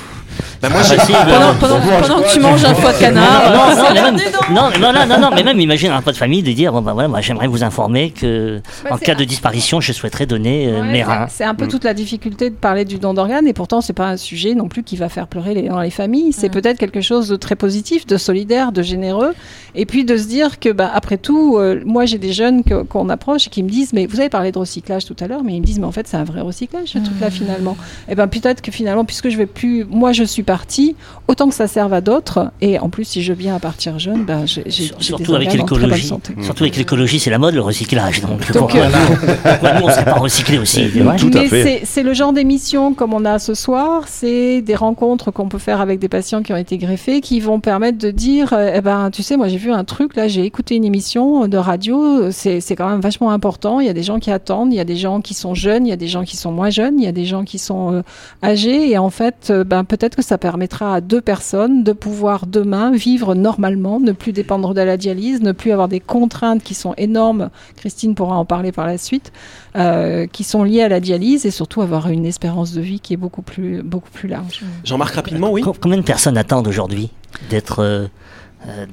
Bah, 0.62 0.70
moi, 0.70 0.82
j'ai- 0.82 0.96
pendant, 0.98 1.20
euh, 1.30 1.54
pendant, 1.60 1.80
pendant 2.02 2.22
que 2.24 2.34
tu 2.34 2.40
manges 2.40 2.64
un 2.66 2.74
foie 2.74 2.94
de 2.94 2.98
canard. 3.00 3.52
non, 3.54 3.76
non, 3.76 3.90
mais 3.94 4.02
même, 4.02 4.16
non, 4.16 4.62
mais 4.72 4.80
non, 4.80 4.94
non, 4.94 5.06
non, 5.08 5.20
non, 5.20 5.30
mais 5.36 5.44
même 5.44 5.60
imagine 5.60 5.92
un 5.92 5.98
repas 5.98 6.12
de 6.12 6.18
famille 6.18 6.42
de 6.42 6.52
dire 6.54 6.72
bon 6.72 6.82
ben 6.82 6.94
voilà, 6.94 7.08
moi 7.08 7.22
j'aimerais 7.22 7.48
vous 7.48 7.64
informer 7.64 8.10
que 8.12 8.62
Bah, 8.84 8.92
en 8.94 8.98
cas 8.98 9.12
un- 9.12 9.16
de 9.16 9.24
disparition, 9.26 9.80
je 9.80 9.92
souhaiterais 9.94 10.26
donner 10.26 10.68
euh, 10.70 10.82
Ouais, 10.82 10.88
mes 10.92 10.98
c'est- 11.00 11.04
reins. 11.04 11.28
C'est 11.30 11.44
un 11.44 11.54
peu 11.54 11.68
toute 11.68 11.84
la 11.84 11.94
difficulté 11.94 12.50
de 12.50 12.56
parler 12.56 12.84
du 12.86 12.98
don 12.98 13.14
d'organes 13.14 13.46
et 13.48 13.54
pourtant 13.54 13.82
c'est 13.82 13.94
pas 13.94 14.08
un 14.08 14.18
sujet 14.18 14.56
non 14.56 14.68
plus 14.70 14.82
qui 14.84 14.96
va 14.98 15.08
faire 15.10 15.28
pleurer 15.28 15.54
les, 15.54 15.64
dans 15.70 15.80
les 15.82 15.92
familles. 15.92 16.34
C'est 16.34 16.50
peut-être 16.50 16.80
quelque 16.80 17.02
chose 17.02 17.28
de 17.30 17.36
très 17.36 17.56
positif, 17.56 18.08
de 18.08 18.18
solidaire, 18.18 18.72
de 18.72 18.82
généreux 18.82 19.34
et 19.76 19.86
puis 19.86 20.04
de 20.06 20.18
se 20.18 20.26
dire 20.28 20.60
que 20.60 20.70
bah, 20.70 20.90
après 20.94 21.18
tout, 21.18 21.58
euh, 21.58 21.82
moi 21.86 22.06
j'ai 22.06 22.18
des 22.18 22.34
jeunes 22.34 22.64
qu'on 22.90 23.10
approche 23.10 23.48
et 23.48 23.50
qui 23.52 23.62
me 23.62 23.70
disent 23.70 23.94
mais 23.94 24.08
vous 24.08 24.20
avez 24.20 24.30
parlé 24.30 24.52
de 24.52 24.58
recyclage 24.74 25.06
tout 25.06 25.16
à 25.20 25.28
l'heure, 25.28 25.44
mais 25.44 25.54
ils 25.56 25.62
me 25.62 25.66
disent 25.66 25.80
mais 25.80 25.86
en 25.86 25.92
fait 25.92 26.08
c'est 26.08 26.18
un 26.18 26.24
vrai 26.24 26.42
recyclage 26.42 26.90
ce 26.90 26.98
truc-là 27.00 27.30
finalement. 27.30 27.78
Et 28.10 28.16
ben 28.16 28.28
peut-être 28.28 28.62
que 28.62 28.72
finalement 28.72 29.06
puisque 29.06 29.30
je 29.30 29.38
vais 29.38 29.46
plus, 29.46 29.86
moi 29.86 30.12
je 30.14 30.24
suis 30.24 30.42
partie, 30.44 30.96
autant 31.28 31.48
que 31.48 31.54
ça 31.56 31.68
serve 31.68 31.94
à 31.94 32.02
d'autres 32.02 32.52
et 32.62 32.80
en 32.80 32.90
plus 32.90 33.06
si 33.06 33.22
je 33.22 33.34
viens 33.34 33.56
à 33.56 33.60
partir 33.60 34.00
jeune, 34.00 34.24
ben 34.26 34.46
j'ai 34.46 34.64
j'ai- 34.66 34.84
Sur- 34.86 34.96
j'ai 35.00 35.04
Surtout 35.06 35.32
des 35.32 35.36
avec 35.36 35.54
l'écologie. 35.54 36.08
santé. 36.08 36.34
Surtout 36.42 36.64
avec 36.64 36.76
l'écologie, 36.78 37.20
c'est 37.20 37.30
la 37.30 37.38
mode 37.38 37.54
le 37.54 37.62
recyclage. 37.62 38.22
Donc, 38.22 38.32
Donc, 38.52 38.72
pourquoi, 38.72 38.82
euh, 38.82 39.36
pourquoi 39.44 39.74
nous 39.80 39.86
on 39.86 39.90
serait 39.92 40.06
pas 40.06 40.14
recyclé 40.14 40.58
aussi 40.58 40.90
c'est 40.92 41.00
vrai 41.02 41.18
Tout 41.18 41.30
à 41.34 41.42
Mais 41.42 41.48
fait. 41.48 41.64
c'est- 41.64 41.82
c'est 41.86 42.04
le 42.04 42.14
genre 42.14 42.34
d'émission 42.34 42.94
comme 42.96 43.14
on 43.14 43.26
a 43.26 43.38
ce 43.40 43.54
soir, 43.54 44.04
c'est 44.08 44.62
des 44.62 44.76
rencontres 44.76 45.30
qu'on 45.32 45.50
peut 45.50 45.58
faire 45.60 45.82
avec 45.82 46.00
des 46.00 46.10
patients 46.10 46.42
qui 46.42 46.52
ont 46.54 46.58
été 46.58 46.78
greffés, 46.78 47.22
qui 47.22 47.40
vont 47.40 47.60
permettre 47.60 47.98
de 48.00 48.10
dire, 48.12 48.54
euh, 48.54 48.74
eh 48.76 48.82
ben, 48.82 49.12
tu 49.12 49.22
sais, 49.22 49.38
moi 49.38 49.48
j'ai 49.50 49.58
vu 49.58 49.72
un 49.72 49.84
truc, 49.84 50.16
là 50.16 50.28
j'ai 50.28 50.44
écouté 50.46 50.76
une 50.76 50.86
émission 50.86 51.48
de 51.48 51.58
radio, 51.58 52.32
c'est 52.32 52.60
c'est 52.62 52.76
quand 52.76 52.90
même 52.90 53.02
vachement 53.02 53.32
important, 53.32 53.80
il 53.80 53.86
y 53.86 53.90
a 53.90 53.94
des 53.94 54.04
gens 54.04 54.20
qui 54.20 54.32
attendent, 54.32 54.63
il 54.72 54.76
y 54.76 54.80
a 54.80 54.86
des 54.86 54.96
gens 54.96 55.20
qui 55.22 55.34
sont 55.34 55.54
jeunes, 55.54 55.86
il 55.86 55.90
y 55.90 55.94
a 55.94 55.98
des 55.98 56.08
gens 56.08 56.24
qui 56.24 56.38
sont 56.38 56.52
moins 56.52 56.70
jeunes, 56.70 57.00
il 57.00 57.04
y 57.04 57.08
a 57.08 57.12
des 57.12 57.26
gens 57.26 57.44
qui 57.44 57.60
sont 57.60 57.94
euh, 57.94 58.02
âgés, 58.42 58.90
et 58.92 58.98
en 58.98 59.10
fait, 59.10 59.50
euh, 59.50 59.64
ben, 59.64 59.84
peut-être 59.84 60.16
que 60.16 60.22
ça 60.22 60.38
permettra 60.38 60.96
à 60.96 61.02
deux 61.02 61.22
personnes 61.22 61.84
de 61.84 61.92
pouvoir 61.92 62.46
demain 62.48 62.92
vivre 62.92 63.36
normalement, 63.36 64.00
ne 64.00 64.12
plus 64.14 64.32
dépendre 64.34 64.74
de 64.74 64.82
la 64.82 64.98
dialyse, 64.98 65.42
ne 65.42 65.52
plus 65.52 65.72
avoir 65.72 65.88
des 65.88 66.00
contraintes 66.00 66.64
qui 66.64 66.74
sont 66.74 66.94
énormes, 66.98 67.50
Christine 67.76 68.16
pourra 68.16 68.36
en 68.38 68.46
parler 68.46 68.72
par 68.72 68.86
la 68.88 68.98
suite, 68.98 69.32
euh, 69.76 70.28
qui 70.28 70.44
sont 70.44 70.64
liées 70.64 70.82
à 70.84 70.90
la 70.90 71.00
dialyse 71.00 71.46
et 71.46 71.52
surtout 71.52 71.82
avoir 71.82 72.08
une 72.10 72.26
espérance 72.26 72.74
de 72.74 72.82
vie 72.82 73.00
qui 73.00 73.14
est 73.14 73.18
beaucoup 73.18 73.42
plus, 73.42 73.82
beaucoup 73.84 74.12
plus 74.12 74.30
large. 74.30 74.62
Jean-Marc, 74.84 75.16
rapidement, 75.16 75.52
oui. 75.52 75.62
Com- 75.62 75.74
Combien 75.82 75.98
de 75.98 76.04
personnes 76.04 76.38
attendent 76.38 76.68
aujourd'hui 76.68 77.10
d'être 77.50 78.10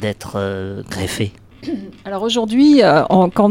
d'être 0.00 0.32
euh, 0.34 0.82
greffées? 0.90 1.32
Alors 2.04 2.22
aujourd'hui, 2.22 2.82
euh, 2.82 3.02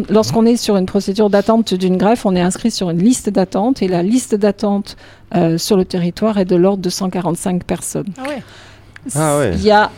lorsqu'on 0.10 0.46
est 0.46 0.58
sur 0.58 0.78
une 0.78 0.86
procédure 0.86 1.30
d'attente 1.30 1.74
d'une 1.74 1.98
greffe, 1.98 2.26
on 2.26 2.36
est 2.36 2.42
inscrit 2.42 2.72
sur 2.72 2.90
une 2.90 3.00
liste 3.00 3.30
d'attente 3.30 3.82
et 3.82 3.88
la 3.88 4.04
liste 4.04 4.36
d'attente 4.36 4.98
euh, 5.36 5.58
sur 5.58 5.78
le 5.78 5.86
territoire 5.86 6.38
est 6.38 6.46
de 6.46 6.56
l'ordre 6.56 6.82
de 6.82 6.90
145 6.90 7.64
personnes. 7.64 8.08
Ah 8.18 8.30
ouais. 8.30 8.44
Ah 9.16 9.38
ouais. 9.38 9.52
Il 9.54 9.64
y 9.64 9.72
a 9.72 9.92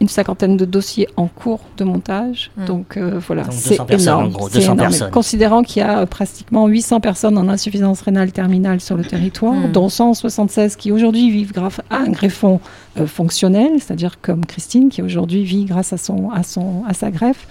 une 0.00 0.08
cinquantaine 0.08 0.56
de 0.56 0.64
dossiers 0.64 1.08
en 1.16 1.26
cours 1.26 1.60
de 1.76 1.84
montage. 1.84 2.50
Mm. 2.56 2.64
Donc 2.66 2.96
euh, 2.96 3.18
voilà, 3.26 3.44
c'est 3.50 3.70
200 3.70 3.84
personnes, 3.86 4.08
énorme. 4.08 4.24
en 4.26 4.28
gros, 4.28 4.48
c'est 4.48 4.58
200 4.58 4.72
énorme. 4.74 4.78
personnes. 4.90 5.10
Considérant 5.10 5.62
qu'il 5.62 5.80
y 5.82 5.84
a 5.84 6.00
euh, 6.00 6.06
pratiquement 6.06 6.66
800 6.66 7.00
personnes 7.00 7.36
en 7.38 7.48
insuffisance 7.48 8.00
rénale 8.02 8.32
terminale 8.32 8.80
sur 8.80 8.96
le 8.96 9.04
territoire, 9.04 9.54
Mm. 9.54 9.72
dont 9.72 9.88
176 9.88 10.76
qui 10.76 10.92
aujourd'hui 10.92 11.30
vivent 11.30 11.52
grâce 11.52 11.80
à 11.90 11.96
un 11.98 12.10
greffon 12.10 12.60
euh, 12.98 13.06
fonctionnel, 13.06 13.72
c'est-à-dire 13.78 14.20
comme 14.20 14.44
Christine 14.46 14.88
qui 14.88 15.02
aujourd'hui 15.02 15.42
vit 15.44 15.64
grâce 15.64 15.92
à, 15.92 15.96
son, 15.98 16.30
à, 16.30 16.42
son, 16.42 16.84
à 16.86 16.94
sa 16.94 17.10
greffe. 17.10 17.46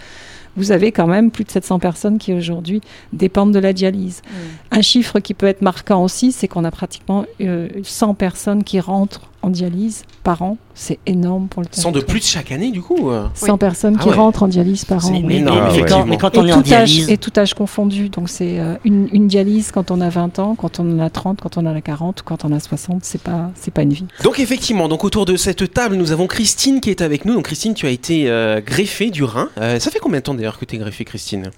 Vous 0.55 0.71
avez 0.71 0.91
quand 0.91 1.05
même 1.05 1.29
plus 1.29 1.43
de 1.43 1.51
700 1.51 1.77
personnes 1.77 2.17
qui 2.17 2.33
aujourd'hui 2.33 2.81
dépendent 3.13 3.53
de 3.53 3.59
la 3.59 3.73
dialyse. 3.73 4.23
Un 4.71 4.81
chiffre 4.81 5.19
qui 5.19 5.35
peut 5.35 5.45
être 5.45 5.61
marquant 5.61 6.03
aussi, 6.03 6.31
c'est 6.31 6.47
qu'on 6.47 6.63
a 6.65 6.71
pratiquement 6.71 7.25
euh, 7.41 7.67
100 7.83 8.15
personnes 8.15 8.63
qui 8.63 8.79
rentrent 8.79 9.29
en 9.47 9.49
dialyse 9.49 10.03
par 10.23 10.41
an. 10.41 10.57
C'est 10.75 10.99
énorme 11.05 11.47
pour 11.47 11.61
le 11.63 11.67
Sans 11.71 11.89
de 11.89 11.99
territoire. 11.99 12.05
plus 12.19 12.27
chaque 12.27 12.51
année, 12.51 12.69
du 12.71 12.81
coup 12.81 13.09
euh. 13.09 13.27
100 13.33 13.57
personnes 13.57 13.95
Ah 13.99 14.03
qui 14.03 14.09
ouais. 14.09 14.15
rentrent 14.15 14.43
en 14.43 14.47
dialyse 14.47 14.85
par 14.85 15.05
an. 15.05 15.09
oui. 15.11 15.23
mais, 15.25 15.37
énorme, 15.37 15.67
effectivement. 15.69 16.01
quand, 16.01 16.05
mais 16.05 16.17
quand 16.17 16.35
Et 16.35 16.37
on 16.39 16.45
est 16.47 16.53
en 16.53 16.59
âge, 16.59 16.63
dialyse, 16.63 17.09
et 17.09 17.17
tout 17.17 17.31
âge 17.37 17.53
confondu. 17.55 18.09
Donc 18.09 18.29
c'est 18.29 18.59
euh, 18.59 18.75
une, 18.85 19.07
une 19.11 19.27
dialyse 19.27 19.71
quand 19.71 19.89
on 19.89 19.99
a 20.01 20.09
20 20.09 20.39
ans, 20.39 20.55
quand 20.55 20.79
on 20.79 20.91
en 20.91 20.99
a 20.99 21.09
30, 21.09 21.41
quand 21.41 21.57
on 21.57 21.65
en 21.65 21.75
a 21.75 21.81
40, 21.81 22.21
quand 22.23 22.45
on 22.45 22.51
a 22.51 22.59
60, 22.59 23.03
c'est 23.03 23.21
pas 23.21 23.49
c'est 23.55 23.73
pas 23.73 23.81
une 23.81 23.93
vie. 23.93 24.05
Donc 24.23 24.39
effectivement, 24.39 24.87
donc 24.87 25.03
autour 25.03 25.25
de 25.25 25.35
cette 25.35 25.73
table, 25.73 25.95
nous 25.95 26.11
avons 26.11 26.27
Christine 26.27 26.81
qui 26.81 26.89
est 26.91 27.01
avec 27.01 27.25
nous. 27.25 27.33
Donc 27.33 27.45
Christine, 27.45 27.73
tu 27.73 27.87
as 27.87 27.89
été 27.91 28.29
euh, 28.29 28.61
greffée 28.61 29.09
du 29.09 29.23
rein. 29.23 29.49
Euh, 29.57 29.79
ça 29.79 29.89
fait 29.91 29.99
combien 29.99 30.19
de 30.19 30.23
temps 30.23 30.33
d'ailleurs 30.35 30.59
que 30.59 30.65
tu 30.65 30.75
es 30.75 30.77
greffée, 30.77 31.05
Christine? 31.05 31.49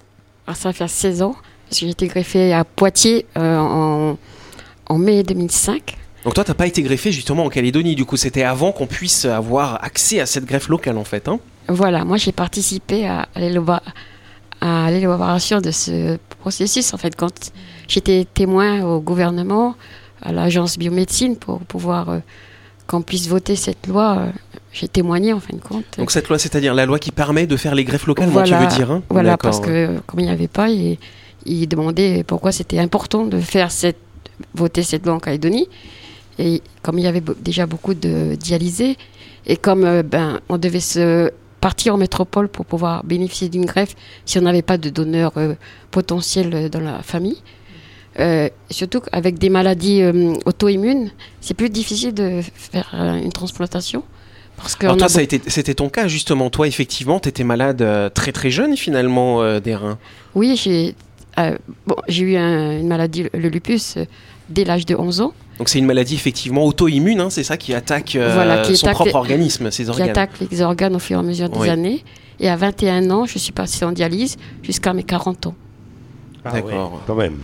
Alors, 0.46 0.56
ça 0.56 0.68
va 0.68 0.72
faire 0.72 0.88
16 0.90 1.22
ans, 1.22 1.34
j'ai 1.70 1.88
été 1.90 2.06
greffée 2.06 2.52
à 2.52 2.64
Poitiers 2.64 3.26
euh, 3.36 3.58
en, 3.58 4.16
en 4.88 4.98
mai 4.98 5.22
2005. 5.22 5.96
Donc 6.24 6.34
toi, 6.34 6.44
t'as 6.44 6.54
pas 6.54 6.66
été 6.66 6.82
greffée 6.82 7.12
justement 7.12 7.44
en 7.44 7.48
Calédonie. 7.48 7.94
Du 7.94 8.04
coup, 8.04 8.16
c'était 8.16 8.42
avant 8.42 8.72
qu'on 8.72 8.86
puisse 8.86 9.24
avoir 9.24 9.82
accès 9.82 10.20
à 10.20 10.26
cette 10.26 10.44
greffe 10.44 10.68
locale 10.68 10.98
en 10.98 11.04
fait. 11.04 11.28
Hein 11.28 11.40
Voilà, 11.68 12.04
moi 12.04 12.18
j'ai 12.18 12.32
participé 12.32 13.06
à, 13.06 13.28
l'élaboration 13.36 15.60
de 15.60 15.70
ce 15.70 16.18
processus. 16.40 16.92
En 16.92 16.98
fait, 16.98 17.16
quand 17.16 17.52
j'étais 17.88 18.26
témoin 18.32 18.82
au 18.82 19.00
gouvernement, 19.00 19.76
à 20.22 20.32
l'agence 20.32 20.78
biomédecine, 20.78 21.36
pour 21.36 21.60
pouvoir 21.60 22.10
euh, 22.10 22.18
qu'on 22.86 23.00
puisse 23.00 23.28
voter 23.28 23.56
cette 23.56 23.86
loi, 23.86 24.18
euh, 24.18 24.30
j'ai 24.72 24.88
témoigné 24.88 25.32
en 25.32 25.40
fin 25.40 25.56
de 25.56 25.62
compte. 25.62 25.84
Donc 25.96 26.10
cette 26.10 26.28
loi, 26.28 26.38
c'est-à-dire 26.38 26.74
la 26.74 26.84
loi 26.84 26.98
qui 26.98 27.12
permet 27.12 27.46
de 27.46 27.56
faire 27.56 27.74
les 27.74 27.84
greffes 27.84 28.06
locales, 28.06 28.28
moi, 28.28 28.42
Voilà, 28.42 28.58
tu 28.58 28.62
veux 28.62 28.76
dire 28.76 28.90
hein 28.90 29.02
Voilà, 29.08 29.38
parce 29.38 29.60
que 29.60 29.70
euh, 29.70 29.98
comme 30.06 30.20
il 30.20 30.26
n'y 30.26 30.32
avait 30.32 30.48
pas, 30.48 30.68
il, 30.68 30.98
il 31.46 31.66
demandait 31.66 32.24
pourquoi 32.24 32.52
c'était 32.52 32.78
important 32.78 33.24
de 33.24 33.40
faire 33.40 33.70
cette, 33.70 33.96
voter 34.54 34.82
cette 34.82 35.06
loi 35.06 35.14
en 35.14 35.20
Calédonie. 35.20 35.66
Et 36.38 36.62
comme 36.82 36.98
il 36.98 37.04
y 37.04 37.08
avait 37.08 37.22
déjà 37.40 37.66
beaucoup 37.66 37.94
de 37.94 38.34
dialysés, 38.34 38.96
et 39.46 39.56
comme 39.56 39.84
euh, 39.84 40.02
ben, 40.02 40.40
on 40.48 40.58
devait 40.58 40.80
se 40.80 41.30
partir 41.60 41.94
en 41.94 41.98
métropole 41.98 42.48
pour 42.48 42.64
pouvoir 42.64 43.04
bénéficier 43.04 43.48
d'une 43.50 43.66
greffe 43.66 43.94
si 44.24 44.38
on 44.38 44.42
n'avait 44.42 44.62
pas 44.62 44.78
de 44.78 44.88
donneur 44.88 45.32
euh, 45.36 45.54
potentiel 45.90 46.50
euh, 46.54 46.68
dans 46.70 46.80
la 46.80 47.02
famille, 47.02 47.36
euh, 48.18 48.48
surtout 48.70 49.02
avec 49.12 49.38
des 49.38 49.50
maladies 49.50 50.02
auto-immunes, 50.46 51.10
c'est 51.40 51.54
plus 51.54 51.68
difficile 51.70 52.14
de 52.14 52.40
faire 52.54 52.88
une 52.94 53.32
transplantation. 53.32 54.02
Parce 54.56 54.74
que 54.74 54.86
Alors 54.86 54.96
toi, 54.98 55.06
a 55.06 55.08
c'était 55.08 55.74
ton 55.74 55.88
cas 55.88 56.06
justement. 56.08 56.50
Toi, 56.50 56.66
effectivement, 56.66 57.18
tu 57.20 57.28
étais 57.30 57.44
malade 57.44 57.82
très 58.14 58.32
très 58.32 58.50
jeune 58.50 58.76
finalement 58.76 59.58
des 59.60 59.74
reins. 59.74 59.98
Oui, 60.34 60.54
j'ai 60.56 60.94
bon, 61.86 61.96
eu 62.08 62.36
un- 62.36 62.78
une 62.78 62.88
maladie, 62.88 63.26
le 63.32 63.48
lupus, 63.48 63.96
dès 64.50 64.64
l'âge 64.64 64.84
de 64.84 64.94
11 64.96 65.22
ans, 65.22 65.32
Donc 65.60 65.68
c'est 65.68 65.78
une 65.78 65.84
maladie 65.84 66.14
effectivement 66.14 66.64
auto-immune, 66.64 67.20
hein, 67.20 67.28
c'est 67.28 67.42
ça 67.44 67.58
qui 67.58 67.74
attaque 67.74 68.16
euh, 68.16 68.30
Voilà, 68.32 68.62
qui 68.62 68.78
son 68.78 68.86
attaque 68.86 68.94
propre 68.94 69.10
les- 69.10 69.14
organisme, 69.14 69.70
ses 69.70 69.84
qui 69.84 69.90
organes. 69.90 70.08
attaque 70.08 70.30
les 70.50 70.62
organes 70.62 70.96
au 70.96 70.98
fur 70.98 71.18
et 71.18 71.20
à 71.20 71.22
mesure 71.22 71.50
des 71.50 71.58
Oui. 71.58 71.68
années. 71.68 72.02
Et 72.40 72.48
à 72.48 72.56
21 72.56 73.10
ans, 73.10 73.26
je 73.26 73.36
suis 73.38 73.52
passée 73.52 73.84
en 73.84 73.92
dialyse 73.92 74.38
jusqu'à 74.62 74.94
mes 74.94 75.02
40 75.02 75.48
ans. 75.48 75.54
D'accord. 76.50 77.02
Quand 77.06 77.14
même. 77.14 77.36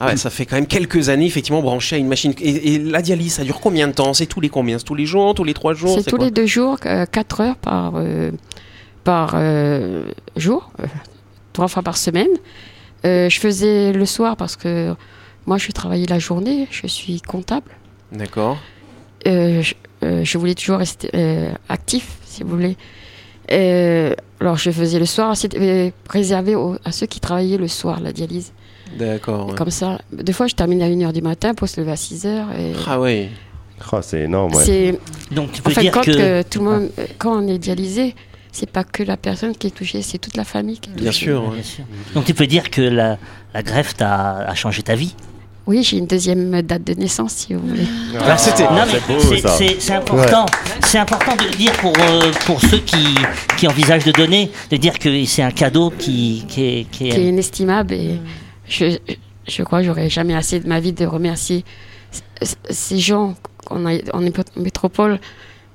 Ah 0.00 0.06
ouais, 0.08 0.16
ça 0.16 0.30
fait 0.30 0.46
quand 0.46 0.56
même 0.56 0.66
quelques 0.66 1.10
années 1.10 1.26
effectivement 1.26 1.62
branché 1.62 1.94
à 1.94 1.98
une 2.00 2.08
machine. 2.08 2.34
Et, 2.40 2.74
et 2.74 2.78
la 2.80 3.02
dialyse, 3.02 3.34
ça 3.34 3.44
dure 3.44 3.60
combien 3.60 3.86
de 3.86 3.92
temps? 3.92 4.14
C'est 4.14 4.26
tous 4.26 4.40
les 4.40 4.48
combien? 4.48 4.76
C'est 4.78 4.84
tous 4.84 4.96
les 4.96 5.06
jours, 5.06 5.32
tous 5.36 5.44
les 5.44 5.54
trois 5.54 5.72
jours? 5.72 5.94
C'est 5.96 6.10
tous 6.10 6.16
les 6.16 6.32
deux 6.32 6.46
jours, 6.46 6.76
4 6.80 7.40
heures 7.40 7.56
par, 7.56 7.92
euh, 7.94 8.32
par 9.04 9.34
euh, 9.36 10.02
jour, 10.36 10.72
euh, 10.80 10.86
trois 11.52 11.68
fois 11.68 11.84
par 11.84 11.96
semaine. 11.96 12.26
Euh, 13.04 13.28
je 13.30 13.38
faisais 13.38 13.92
le 13.92 14.06
soir 14.06 14.36
parce 14.36 14.56
que 14.56 14.92
moi, 15.46 15.58
je 15.58 15.70
travaillais 15.72 16.06
la 16.06 16.18
journée, 16.18 16.68
je 16.70 16.86
suis 16.86 17.20
comptable. 17.20 17.70
D'accord. 18.12 18.58
Euh, 19.26 19.62
je, 19.62 19.74
euh, 20.04 20.24
je 20.24 20.38
voulais 20.38 20.54
toujours 20.54 20.78
rester 20.78 21.10
euh, 21.14 21.50
actif, 21.68 22.08
si 22.24 22.42
vous 22.42 22.50
voulez. 22.50 22.76
Euh, 23.52 24.14
alors, 24.40 24.56
je 24.56 24.70
faisais 24.70 24.98
le 24.98 25.06
soir, 25.06 25.36
c'était 25.36 25.92
réservé 26.08 26.54
aux- 26.54 26.76
à 26.84 26.92
ceux 26.92 27.06
qui 27.06 27.20
travaillaient 27.20 27.56
le 27.56 27.68
soir, 27.68 28.00
la 28.00 28.12
dialyse. 28.12 28.52
D'accord. 28.98 29.48
ouais. 29.50 29.54
Comme 29.54 29.70
ça, 29.70 30.00
des 30.12 30.32
fois, 30.32 30.46
je 30.46 30.54
terminais 30.54 30.84
à 30.84 30.88
1h 30.88 31.12
du 31.12 31.22
matin 31.22 31.54
pour 31.54 31.68
se 31.68 31.80
lever 31.80 31.92
à 31.92 31.96
6h. 31.96 32.26
Et 32.58 32.72
Ah 32.86 32.98
ouais. 33.00 33.28
Oh, 33.92 33.98
c'est 34.02 34.20
énorme, 34.22 34.54
ouais. 34.54 34.64
C'est 34.64 34.98
Donc 35.30 35.52
tu 35.52 35.60
en 35.60 35.64
peux 35.64 35.70
fin 35.70 35.80
dire 35.80 35.92
compte 35.92 36.04
que. 36.06 36.12
que 36.12 36.42
tout 36.48 36.58
le 36.58 36.64
monde, 36.64 36.90
euh, 36.98 37.06
quand 37.18 37.42
on 37.42 37.46
est 37.48 37.58
dialysé, 37.58 38.14
c'est 38.52 38.68
pas 38.68 38.84
que 38.84 39.02
la 39.02 39.16
personne 39.16 39.54
qui 39.56 39.68
est 39.68 39.70
touchée, 39.70 40.02
c'est 40.02 40.18
toute 40.18 40.36
la 40.36 40.44
famille 40.44 40.78
qui 40.78 40.90
est 40.90 40.92
touchée. 40.92 41.02
Bien 41.04 41.12
sûr. 41.12 41.50
Bien 41.50 41.62
sûr. 41.62 41.84
Donc 42.14 42.24
tu 42.26 42.34
peux 42.34 42.46
dire 42.46 42.70
que 42.70 42.82
la, 42.82 43.16
la 43.54 43.62
greffe 43.62 43.96
t'a 43.96 44.38
a 44.38 44.54
changé 44.54 44.82
ta 44.82 44.94
vie. 44.96 45.14
Oui, 45.66 45.82
j'ai 45.82 45.98
une 45.98 46.06
deuxième 46.06 46.62
date 46.62 46.84
de 46.84 46.94
naissance, 46.94 47.32
si 47.32 47.54
vous 47.54 47.60
voulez. 47.66 47.84
Ah, 48.18 48.36
c'était- 48.36 48.64
mais 48.72 49.76
c'est 49.78 49.92
important. 49.94 50.46
C'est 50.86 50.98
important 50.98 51.36
de 51.36 51.44
le 51.44 51.50
dire 51.50 51.72
pour, 51.72 51.92
euh, 51.98 52.32
pour 52.46 52.60
ceux 52.60 52.78
qui, 52.78 53.14
qui 53.56 53.68
envisagent 53.68 54.04
de 54.04 54.12
donner, 54.12 54.50
de 54.70 54.76
dire 54.76 54.98
que 54.98 55.24
c'est 55.26 55.42
un 55.42 55.50
cadeau 55.52 55.90
qui, 55.96 56.44
qui 56.48 56.62
est. 56.64 56.90
Qui 56.90 57.08
est- 57.08 57.10
qui 57.12 57.16
est 57.20 57.28
inestimable 57.28 57.94
et 57.94 58.18
je, 58.68 58.96
je 59.46 59.62
crois 59.62 59.80
que 59.80 59.86
j'aurais 59.86 60.08
jamais 60.10 60.34
assez 60.34 60.58
de 60.60 60.66
ma 60.68 60.80
vie 60.80 60.92
de 60.92 61.06
remercier 61.06 61.64
ces 62.70 62.98
gens 62.98 63.34
qu'on 63.64 63.86
a 63.86 63.92
en 64.12 64.20
métro- 64.22 64.44
métropole 64.56 65.20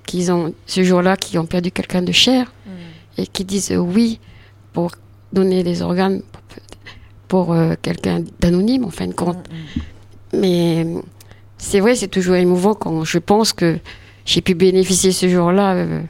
qui 0.05 0.29
ont 0.31 0.53
ce 0.65 0.83
jour-là 0.83 1.15
qui 1.15 1.37
ont 1.37 1.45
perdu 1.45 1.71
quelqu'un 1.71 2.01
de 2.01 2.11
cher 2.11 2.51
et 3.17 3.27
qui 3.27 3.45
disent 3.45 3.71
oui 3.77 4.19
pour 4.73 4.91
donner 5.31 5.63
des 5.63 5.81
organes 5.81 6.21
pour, 6.31 6.41
pour, 7.27 7.53
euh, 7.53 7.73
quelqu'un 7.81 8.23
d'anonyme 8.39 8.85
en 8.85 8.89
fin 8.91 9.07
de 9.07 9.13
compte. 9.13 9.37
Mais 10.33 10.83
euh, 10.85 11.01
c'est 11.57 11.79
vrai, 11.79 11.95
c'est 11.95 12.07
toujours 12.07 12.35
émouvant 12.35 12.73
quand 12.73 13.03
je 13.03 13.17
pense 13.19 13.53
que 13.53 13.79
j'ai 14.25 14.41
pu 14.41 14.55
bénéficier 14.55 15.11
ce 15.11 15.27
jour-là 15.29 15.73
euh, 15.75 16.01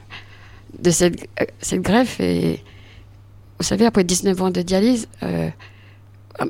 de 0.82 0.90
cette, 0.90 1.28
euh, 1.40 1.44
cette 1.60 1.82
greffe 1.82 2.20
et 2.20 2.62
vous 3.58 3.64
savez, 3.64 3.86
après 3.86 4.04
19 4.04 4.42
ans 4.42 4.50
de 4.50 4.60
dialyse, 4.62 5.08
euh, 5.22 5.48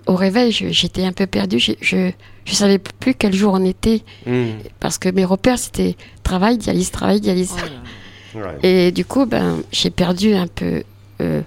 au 0.06 0.16
réveil, 0.16 0.50
j'étais 0.50 1.04
un 1.04 1.12
peu 1.12 1.26
perdue. 1.26 1.60
Je, 1.60 1.72
je, 1.80 2.10
je 2.44 2.54
savais 2.54 2.78
plus 2.78 3.14
quel 3.14 3.32
jour 3.32 3.52
on 3.54 3.64
était 3.64 4.02
Hmm. 4.26 4.46
parce 4.80 4.98
que 4.98 5.08
mes 5.08 5.24
repères, 5.24 5.58
c'était 5.60 5.94
travail, 6.24 6.58
dialyse, 6.58 6.90
travail, 6.90 7.20
dialyse. 7.20 7.54
Ouais. 8.34 8.42
Et 8.64 8.90
du 8.92 9.04
coup, 9.04 9.24
ben, 9.26 9.62
j'ai 9.70 9.90
perdu 9.90 10.34
un 10.34 10.48
peu. 10.48 10.82
euh, 11.20 11.42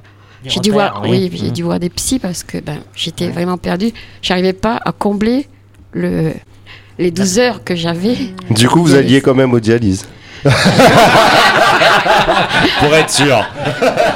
j'ai 0.46 0.60
dû 0.60 0.72
voir, 0.72 1.04
oui, 1.08 1.30
j'ai 1.34 1.52
dû 1.52 1.64
voir 1.64 1.80
des 1.80 1.90
psys 1.90 2.20
parce 2.20 2.44
que 2.44 2.58
ben, 2.60 2.80
j'étais 2.96 3.30
vraiment 3.30 3.58
perdue. 3.58 3.92
J'arrivais 4.22 4.54
pas 4.54 4.80
à 4.84 4.92
combler 4.92 5.48
le, 5.94 6.32
les 6.98 7.12
12 7.12 7.40
heures 7.40 7.64
que 7.64 7.76
j'avais. 7.76 8.16
Du 8.52 8.68
coup, 8.68 8.84
vous 8.84 8.96
alliez 8.96 9.22
quand 9.22 9.36
même 9.36 9.54
aux 9.54 9.60
dialyses. 9.60 10.06
Pour 12.80 12.96
être 12.96 13.10
sûr. 13.10 13.46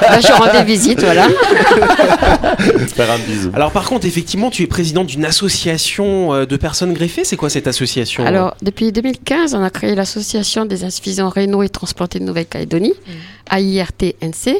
Ben, 0.10 0.22
je 0.22 0.32
rendais 0.32 0.64
visite, 0.64 1.02
voilà. 1.02 1.28
Faire 2.94 3.12
un 3.12 3.18
bisou. 3.20 3.52
Alors 3.54 3.72
par 3.72 3.86
contre, 3.86 4.06
effectivement, 4.06 4.50
tu 4.50 4.64
es 4.64 4.68
présidente 4.68 5.08
d'une 5.08 5.26
association 5.26 6.34
euh, 6.34 6.46
de 6.46 6.56
personnes 6.56 6.94
greffées. 6.94 7.26
C'est 7.26 7.36
quoi 7.36 7.50
cette 7.50 7.68
association 7.68 8.26
Alors, 8.26 8.56
depuis 8.62 8.92
2015, 8.92 9.54
on 9.56 9.64
a 9.64 9.70
créé 9.70 9.96
l'association 9.96 10.66
des 10.66 10.84
insuffisants 10.84 11.30
rénaux 11.30 11.64
et 11.64 11.70
transplantés 11.70 12.20
de 12.20 12.26
Nouvelle-Calédonie, 12.26 12.94
AIRTNC. 13.52 14.56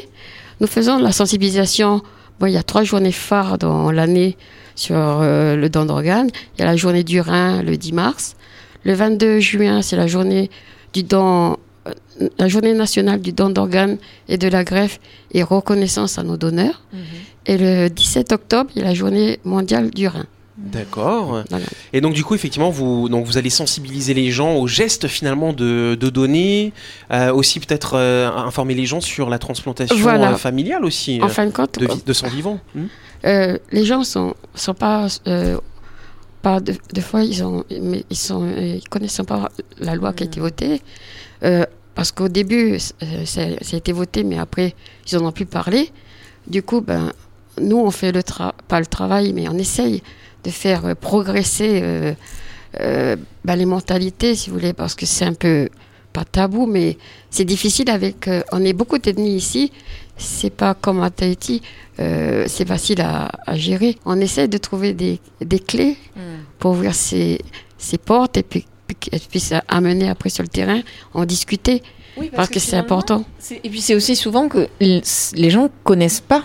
Nous 0.60 0.66
faisons 0.66 0.98
de 0.98 1.02
la 1.02 1.12
sensibilisation. 1.12 2.02
Bon, 2.38 2.46
il 2.46 2.52
y 2.52 2.56
a 2.56 2.62
trois 2.62 2.84
journées 2.84 3.12
phares 3.12 3.58
dans 3.58 3.90
l'année 3.90 4.36
sur 4.74 4.96
euh, 4.96 5.56
le 5.56 5.68
don 5.68 5.84
d'organes. 5.84 6.30
Il 6.56 6.60
y 6.60 6.62
a 6.62 6.66
la 6.66 6.76
journée 6.76 7.04
du 7.04 7.20
rein 7.20 7.62
le 7.62 7.76
10 7.76 7.92
mars. 7.92 8.36
Le 8.84 8.94
22 8.94 9.40
juin, 9.40 9.82
c'est 9.82 9.96
la 9.96 10.06
journée 10.06 10.50
du 10.92 11.02
don, 11.02 11.56
euh, 11.86 11.92
la 12.38 12.48
journée 12.48 12.74
nationale 12.74 13.20
du 13.20 13.32
don 13.32 13.50
d'organes 13.50 13.98
et 14.28 14.36
de 14.36 14.48
la 14.48 14.64
greffe 14.64 15.00
et 15.32 15.42
reconnaissance 15.42 16.18
à 16.18 16.22
nos 16.22 16.36
donneurs. 16.36 16.82
Et 17.46 17.58
le 17.58 17.88
17 17.88 18.32
octobre, 18.32 18.70
il 18.74 18.82
y 18.82 18.84
a 18.84 18.88
la 18.88 18.94
journée 18.94 19.38
mondiale 19.44 19.90
du 19.90 20.08
rein. 20.08 20.26
D'accord. 20.56 21.42
Voilà. 21.50 21.66
Et 21.92 22.00
donc 22.00 22.14
du 22.14 22.22
coup, 22.24 22.34
effectivement, 22.34 22.70
vous 22.70 23.08
donc 23.08 23.26
vous 23.26 23.38
allez 23.38 23.50
sensibiliser 23.50 24.14
les 24.14 24.30
gens 24.30 24.54
au 24.56 24.68
geste 24.68 25.08
finalement 25.08 25.52
de, 25.52 25.96
de 25.98 26.08
donner, 26.10 26.72
euh, 27.10 27.32
aussi 27.32 27.58
peut-être 27.58 27.94
euh, 27.96 28.30
informer 28.30 28.74
les 28.74 28.86
gens 28.86 29.00
sur 29.00 29.28
la 29.30 29.38
transplantation 29.40 29.96
Voilà. 29.96 30.32
euh, 30.32 30.36
familiale 30.36 30.84
aussi 30.84 31.18
En 31.22 31.28
fin 31.28 31.46
de 31.46 31.50
compte, 31.50 31.78
de, 31.80 31.88
de 32.06 32.12
sang 32.12 32.28
vivant. 32.28 32.60
Hmm 32.74 32.86
Euh, 33.24 33.56
les 33.72 33.84
gens 33.86 34.04
sont 34.04 34.34
sont 34.54 34.74
pas 34.74 35.06
pas 36.42 36.60
de, 36.60 36.74
de 36.92 37.00
fois 37.00 37.22
ils 37.24 37.42
ont 37.42 37.64
mais 37.80 38.04
ils 38.10 38.16
sont 38.18 38.46
ils 38.56 38.86
connaissent 38.90 39.22
pas 39.26 39.48
la 39.78 39.94
loi 39.94 40.12
qui 40.12 40.24
a 40.24 40.26
été 40.26 40.40
votée 40.40 40.82
parce 41.94 42.12
qu'au 42.12 42.28
début 42.28 42.78
ça, 42.78 42.94
ça 43.24 43.40
a 43.72 43.76
été 43.76 43.92
voté 43.92 44.24
mais 44.24 44.38
après 44.38 44.74
ils 45.06 45.16
en 45.16 45.24
ont 45.24 45.32
plus 45.32 45.46
parlé 45.46 45.90
du 46.46 46.62
coup 46.62 46.80
ben 46.82 47.12
nous 47.60 47.78
on 47.78 47.90
fait 47.90 48.12
le 48.12 48.20
tra- 48.20 48.52
pas 48.68 48.78
le 48.80 48.86
travail 48.86 49.32
mais 49.32 49.48
on 49.48 49.56
essaye 49.56 50.02
de 50.44 50.50
faire 50.50 50.84
euh, 50.86 50.94
progresser 50.94 51.80
euh, 51.82 52.12
euh, 52.80 53.16
ben, 53.44 53.56
les 53.56 53.66
mentalités 53.66 54.34
si 54.34 54.50
vous 54.50 54.56
voulez 54.58 54.72
parce 54.72 54.94
que 54.94 55.06
c'est 55.06 55.24
un 55.24 55.34
peu 55.34 55.68
pas 56.12 56.24
tabou 56.24 56.66
mais 56.66 56.96
c'est 57.30 57.44
difficile 57.44 57.90
avec 57.90 58.28
euh, 58.28 58.42
on 58.52 58.64
est 58.64 58.72
beaucoup 58.72 58.98
d'ethnies 58.98 59.36
ici 59.36 59.72
c'est 60.16 60.50
pas 60.50 60.74
comme 60.74 61.02
à 61.02 61.10
Tahiti 61.10 61.60
c'est 61.98 62.66
facile 62.66 63.00
à, 63.00 63.30
à 63.46 63.56
gérer. 63.56 63.96
On 64.04 64.20
essaie 64.20 64.46
de 64.48 64.58
trouver 64.58 64.92
des, 64.94 65.18
des 65.40 65.58
clés 65.58 65.96
pour 66.58 66.72
ouvrir 66.72 66.94
ces, 66.94 67.40
ces 67.78 67.98
portes 67.98 68.36
et 68.36 68.42
puis, 68.44 68.64
qu'elles 69.00 69.20
puissent 69.20 69.54
amener 69.68 70.08
après 70.08 70.28
sur 70.30 70.42
le 70.44 70.48
terrain, 70.48 70.80
en 71.14 71.24
discuter, 71.24 71.82
Oui, 72.16 72.30
parce, 72.34 72.48
que, 72.48 72.58
c'est 72.60 72.66
finalement, 72.70 72.84
important. 72.86 73.24
c'est- 73.40 73.60
Et 73.64 73.70
puis 73.70 73.80
c'est 73.80 73.94
aussi 73.96 74.14
souvent 74.16 74.48
que 74.48 74.68
les 74.80 75.50
gens 75.50 75.68
connaissent 75.84 76.20
pas. 76.20 76.44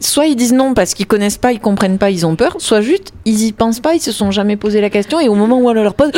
Soit 0.00 0.26
ils 0.26 0.36
disent 0.36 0.54
non 0.54 0.72
parce 0.72 0.94
qu'ils 0.94 1.06
connaissent 1.06 1.38
pas, 1.38 1.52
ils 1.52 1.60
comprennent 1.60 1.98
pas, 1.98 2.10
ils 2.10 2.24
ont 2.24 2.34
peur. 2.34 2.56
Soit 2.58 2.80
juste 2.80 3.12
ils 3.26 3.44
y 3.44 3.52
pensent 3.52 3.80
pas, 3.80 3.94
ils 3.94 4.00
se 4.00 4.12
sont 4.12 4.30
jamais 4.30 4.56
posé 4.56 4.80
la 4.80 4.90
question 4.90 5.20
et 5.20 5.28
au 5.28 5.34
moment 5.34 5.58
où 5.58 5.68
on 5.68 5.72
leur 5.72 5.94
pose, 5.94 6.10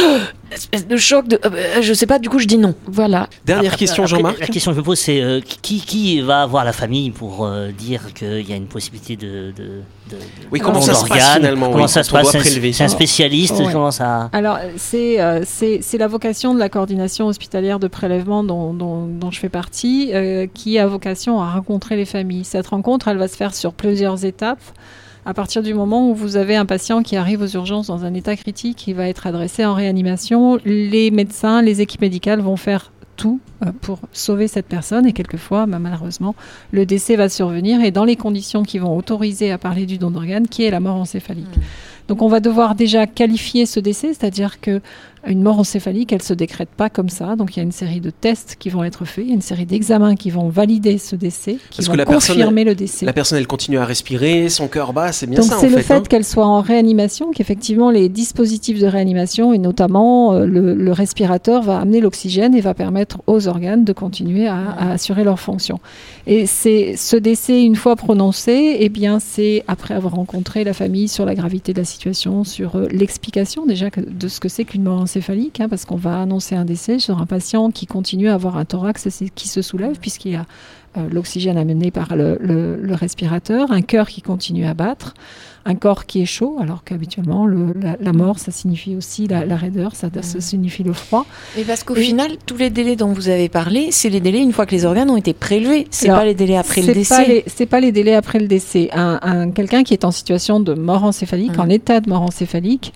espèce 0.55 0.87
de 0.87 0.97
choc 0.97 1.29
de, 1.29 1.37
euh, 1.45 1.51
euh, 1.53 1.83
je 1.83 1.93
sais 1.93 2.07
pas, 2.07 2.19
du 2.19 2.29
coup 2.29 2.39
je 2.39 2.47
dis 2.47 2.59
non. 2.59 2.75
Voilà. 2.87 3.29
Dernière 3.45 3.73
Après- 3.73 3.79
question, 3.87 4.07
Jean-Marc. 4.07 4.39
La 4.41 4.47
question 4.47 4.71
que 4.73 4.77
je 4.77 4.81
me 4.81 4.85
pose, 4.85 4.99
c'est 4.99 5.21
euh, 5.21 5.41
qui, 5.41 5.81
qui 5.81 6.21
va 6.21 6.43
avoir 6.43 6.65
la 6.65 6.73
famille 6.73 7.11
pour 7.11 7.45
euh, 7.45 7.71
dire 7.71 8.13
qu'il 8.15 8.49
y 8.49 8.53
a 8.53 8.57
une 8.57 8.67
possibilité 8.67 9.17
de. 9.17 9.53
de, 9.57 9.65
de 10.11 10.17
Oui, 10.51 10.61
comment 10.61 10.81
ça 10.81 10.95
se 10.95 11.07
passe 11.07 11.35
finalement 11.37 11.71
Comment 11.71 11.85
oui, 11.85 11.89
ça 11.89 12.03
se 12.03 12.11
passe 12.11 12.31
C'est 12.31 12.39
un- 12.39 12.41
prélever 12.41 12.73
C'est 12.73 12.85
un 12.85 12.89
spécialiste 12.89 13.57
Ouais. 13.59 13.73
Comment 13.73 13.91
ça 13.91 14.29
Alors, 14.33 14.59
c'est 14.77 15.21
euh, 15.21 15.41
c'est 15.45 15.81
c'est 15.83 15.99
la 15.99 16.09
vocation 16.09 16.55
de 16.55 16.59
la 16.59 16.69
coordination 16.69 17.27
hospitalière 17.27 17.79
de 17.79 17.89
prélèvement 17.89 18.45
dont, 18.45 18.73
dont, 18.75 19.07
dont 19.07 19.31
je 19.31 19.39
fais 19.39 19.49
partie, 19.49 20.11
euh, 20.13 20.47
qui 20.53 20.79
a 20.79 20.87
vocation 20.87 21.41
à 21.41 21.51
rencontrer 21.51 21.97
les 21.97 22.05
familles. 22.07 22.45
Cette 22.45 22.67
rencontre, 22.69 23.09
elle 23.09 23.19
va 23.19 23.29
se 23.29 23.37
faire 23.37 23.55
sur 23.55 23.73
plusieurs 23.73 24.25
étapes. 24.25 24.61
À 25.25 25.35
partir 25.35 25.63
du 25.63 25.73
moment 25.73 26.11
où 26.11 26.15
vous 26.15 26.37
avez 26.37 26.57
un 26.57 26.67
patient 26.67 27.03
qui 27.03 27.15
arrive 27.15 27.43
aux 27.43 27.47
urgences 27.47 27.87
dans 27.87 28.05
un 28.05 28.13
état 28.13 28.35
critique, 28.35 28.89
il 28.89 28.95
va 28.95 29.09
être 29.09 29.27
adressé 29.29 29.65
en 29.65 29.75
réanimation. 29.75 30.59
Les 30.65 31.13
médecins, 31.13 31.63
les 31.63 31.81
équipes 31.81 32.01
médicales 32.01 32.41
vont 32.41 32.57
faire 32.57 32.91
tout 33.17 33.39
euh, 33.65 33.71
pour 33.83 34.01
sauver 34.13 34.49
cette 34.49 34.67
personne 34.67 35.07
et 35.07 35.13
quelquefois, 35.13 35.67
bah, 35.67 35.79
malheureusement, 35.79 36.35
le 36.73 36.87
décès 36.87 37.15
va 37.15 37.29
survenir 37.29 37.81
et 37.83 37.93
dans 37.93 38.05
les 38.05 38.17
conditions 38.17 38.65
qui 38.65 38.81
vont 38.81 38.97
autoriser 38.97 39.53
à 39.53 39.59
parler 39.59 39.87
du 39.87 39.97
don 39.97 40.11
d'organes, 40.11 40.49
qui 40.49 40.65
est 40.65 40.71
la 40.71 40.81
mort 40.81 40.97
encéphalique. 40.97 41.47
Donc 42.09 42.21
on 42.21 42.29
va 42.29 42.41
devoir 42.41 42.75
déjà 42.75 43.07
qualifier 43.07 43.65
ce 43.65 43.79
décès, 43.79 44.09
c'est-à-dire 44.09 44.61
que 44.61 44.81
une 45.27 45.43
mort 45.43 45.59
encéphalique, 45.59 46.13
elle 46.13 46.23
se 46.23 46.35
décrète 46.35 46.69
pas 46.77 46.91
comme 46.91 47.09
ça. 47.09 47.37
Donc 47.37 47.55
il 47.57 47.59
y 47.59 47.61
a 47.61 47.63
une 47.63 47.73
série 47.73 48.01
de 48.01 48.11
tests 48.11 48.57
qui 48.59 48.69
vont 48.71 48.83
être 48.85 49.05
faits, 49.05 49.25
il 49.25 49.29
y 49.29 49.31
a 49.33 49.35
une 49.35 49.41
série 49.43 49.67
d'examens 49.67 50.17
qui 50.17 50.31
vont 50.31 50.49
valider 50.49 50.99
ce 50.99 51.15
décès, 51.17 51.55
qui 51.71 51.77
Parce 51.77 51.87
que 51.87 51.93
vont 51.93 51.97
la 51.97 52.05
confirmer 52.05 52.65
le 52.65 52.75
décès. 52.75 53.07
La 53.07 53.13
personne, 53.13 53.39
elle 53.39 53.47
continue 53.47 53.79
à 53.79 53.85
respirer, 53.85 54.49
son 54.49 54.69
cœur 54.69 54.93
bat, 54.93 55.13
c'est 55.13 55.27
bien 55.27 55.39
Donc 55.41 55.49
ça 55.49 55.59
c'est 55.61 55.67
en 55.67 55.71
le 55.71 55.77
fait. 55.77 55.83
fait, 55.83 55.95
hein. 55.95 56.03
qu'elle 56.09 56.25
soit 56.25 56.47
en 56.47 56.61
réanimation 56.61 57.31
qu'effectivement 57.31 57.91
les 57.91 58.09
dispositifs 58.09 58.79
de 58.81 58.87
réanimation 58.87 59.53
et 59.53 59.59
notamment 59.59 60.33
euh, 60.35 60.45
le, 60.47 60.75
le 60.75 60.93
respirateur 60.93 61.63
va 61.63 61.79
amener 61.79 62.01
l'oxygène 62.01 62.55
et 62.55 62.61
va 62.61 62.75
permettre 62.75 63.21
aux 63.27 63.47
organes 63.49 63.85
de 63.85 63.93
continuer 63.93 64.47
à, 64.49 64.57
à 64.79 64.93
assurer 64.93 65.25
leur 65.25 65.39
fonction. 65.39 65.79
Et 66.27 66.47
c'est 66.47 66.95
ce 66.97 67.17
décès 67.17 67.63
une 67.63 67.77
fois 67.77 67.97
prononcé, 67.97 68.77
eh 68.81 68.89
bien 68.89 69.19
c'est 69.21 69.65
après 69.69 69.95
avoir 69.95 70.15
rencontré 70.15 70.65
la 70.65 70.73
famille 70.73 71.09
sur 71.09 71.25
la 71.25 71.35
gravité 71.35 71.73
de 71.73 71.79
la 71.79 71.85
situation, 71.85 72.45
sur 72.45 72.77
euh, 72.77 72.89
l'explication 72.91 73.67
déjà 73.67 73.91
que- 73.91 74.01
de 74.01 74.29
ce 74.29 74.41
que 74.41 74.49
c'est 74.49 74.65
qu'une 74.65 74.83
mort 74.83 75.01
encéphalique, 75.17 75.61
hein, 75.61 75.69
parce 75.69 75.85
qu'on 75.85 75.97
va 75.97 76.21
annoncer 76.23 76.55
un 76.55 76.65
décès 76.65 76.99
sur 76.99 77.19
un 77.21 77.27
patient 77.27 77.71
qui 77.71 77.87
continue 77.87 78.29
à 78.31 78.35
avoir 78.35 78.57
un 78.57 78.65
thorax 78.65 79.07
qui 79.35 79.49
se 79.49 79.61
soulève 79.61 79.99
puisqu'il 80.01 80.33
y 80.33 80.37
a 80.37 80.47
euh, 80.97 81.07
l'oxygène 81.11 81.57
amené 81.59 81.91
par 81.91 82.17
le, 82.17 82.39
le- 82.41 82.77
le 82.77 82.95
respirateur, 82.95 83.73
un 83.73 83.81
cœur 83.83 84.09
qui 84.09 84.21
continue 84.21 84.67
à 84.67 84.75
battre, 84.75 85.15
un 85.65 85.75
corps 85.75 86.05
qui 86.07 86.21
est 86.21 86.27
chaud, 86.27 86.57
alors 86.61 86.83
qu'habituellement 86.85 87.47
le- 87.47 87.73
la, 87.81 87.97
la 88.01 88.13
mort, 88.13 88.39
ça 88.39 88.51
signifie 88.51 88.95
aussi 88.97 89.27
la, 89.27 89.47
la 89.47 89.57
raideur, 89.57 89.95
ça, 89.95 90.09
ça 90.23 90.41
signifie 90.41 90.83
le 90.83 90.93
froid. 90.93 91.25
Et 91.57 91.63
parce 91.65 91.83
qu'au 91.85 91.95
final, 92.03 92.33
tous 92.45 92.57
les 92.59 92.69
délais 92.69 92.97
dont 92.97 93.13
vous 93.13 93.29
avez 93.31 93.49
parlé, 93.49 93.89
c'est 93.91 94.11
les 94.11 94.21
délais 94.21 94.41
une 94.43 94.53
fois 94.53 94.67
que 94.67 94.73
les 94.73 94.85
organes 94.85 95.09
ont 95.09 95.17
été 95.17 95.33
prélevés. 95.33 95.87
C'est 95.91 96.09
pas 96.17 96.25
les 96.27 96.35
délais 96.35 96.57
après 96.57 96.81
le 96.83 96.89
décès. 96.95 97.45
C'est 97.47 97.67
pas 97.67 97.81
les 97.81 97.93
délais 97.93 98.15
après 98.15 98.39
le 98.39 98.47
décès. 98.47 98.91
Un, 98.93 99.19
un- 99.23 99.51
Quelqu'un 99.51 99.85
qui 99.85 99.95
est 99.95 100.05
en 100.05 100.11
situation 100.11 100.61
de 100.61 100.75
mort 100.75 101.05
encéphalique, 101.05 101.59
en 101.59 101.69
état 101.71 102.01
de 102.01 102.09
mort 102.11 102.23
encéphalique, 102.23 102.93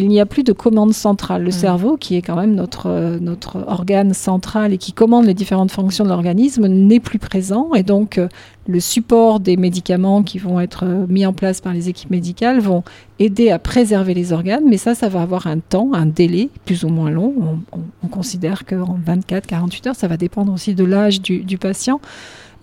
il 0.00 0.08
n'y 0.08 0.20
a 0.20 0.26
plus 0.26 0.42
de 0.42 0.52
commande 0.52 0.92
centrale. 0.92 1.42
Mm. 1.42 1.44
Le 1.44 1.50
cerveau, 1.50 1.96
qui 1.96 2.16
est 2.16 2.22
quand 2.22 2.36
même 2.36 2.54
notre, 2.54 2.86
euh, 2.88 3.18
notre 3.20 3.64
organe 3.68 4.12
central 4.14 4.72
et 4.72 4.78
qui 4.78 4.92
commande 4.92 5.26
les 5.26 5.34
différentes 5.34 5.70
fonctions 5.70 6.04
de 6.04 6.08
l'organisme, 6.08 6.66
n'est 6.66 7.00
plus 7.00 7.18
présent. 7.18 7.74
Et 7.74 7.82
donc, 7.82 8.18
euh, 8.18 8.28
le 8.66 8.80
support 8.80 9.40
des 9.40 9.56
médicaments 9.56 10.22
qui 10.22 10.38
vont 10.38 10.58
être 10.60 10.84
euh, 10.84 11.06
mis 11.08 11.24
en 11.26 11.32
place 11.32 11.60
par 11.60 11.72
les 11.72 11.88
équipes 11.88 12.10
médicales 12.10 12.60
vont 12.60 12.82
aider 13.18 13.50
à 13.50 13.58
préserver 13.58 14.14
les 14.14 14.32
organes. 14.32 14.64
Mais 14.66 14.76
ça, 14.78 14.94
ça 14.94 15.08
va 15.08 15.22
avoir 15.22 15.46
un 15.46 15.58
temps, 15.58 15.90
un 15.92 16.06
délai 16.06 16.48
plus 16.64 16.84
ou 16.84 16.88
moins 16.88 17.10
long. 17.10 17.34
On, 17.40 17.78
on- 17.78 17.82
on 18.02 18.08
considère 18.08 18.64
qu'en 18.66 18.98
24-48 19.06 19.88
heures, 19.88 19.94
ça 19.96 20.08
va 20.08 20.16
dépendre 20.16 20.52
aussi 20.52 20.74
de 20.74 20.84
l'âge 20.84 21.20
du, 21.20 21.40
du 21.40 21.58
patient. 21.58 22.00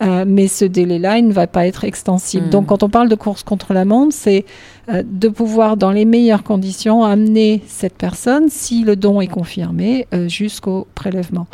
Euh, 0.04 0.26
mais 0.28 0.48
ce 0.48 0.64
délai-là, 0.66 1.18
il 1.18 1.28
ne 1.28 1.34
va 1.34 1.48
pas 1.48 1.66
être 1.66 1.84
extensible. 1.84 2.48
Mm. 2.48 2.50
Donc, 2.52 2.66
quand 2.68 2.84
on 2.84 2.90
parle 2.90 3.10
de 3.10 3.16
course 3.16 3.42
contre 3.44 3.74
la 3.74 3.84
montre, 3.84 4.14
c'est 4.14 4.46
euh, 4.90 5.02
de 5.04 5.28
pouvoir, 5.28 5.76
dans 5.76 5.92
les 5.92 6.06
meilleures 6.06 6.44
conditions, 6.44 7.04
amener 7.04 7.64
cette 7.68 7.96
personne, 7.96 8.50
si 8.50 8.84
le 8.84 8.96
don 8.96 9.22
est 9.22 9.28
confirmé, 9.28 10.06
euh, 10.14 10.28
jusqu'au 10.30 10.88
prélèvement. 10.94 11.48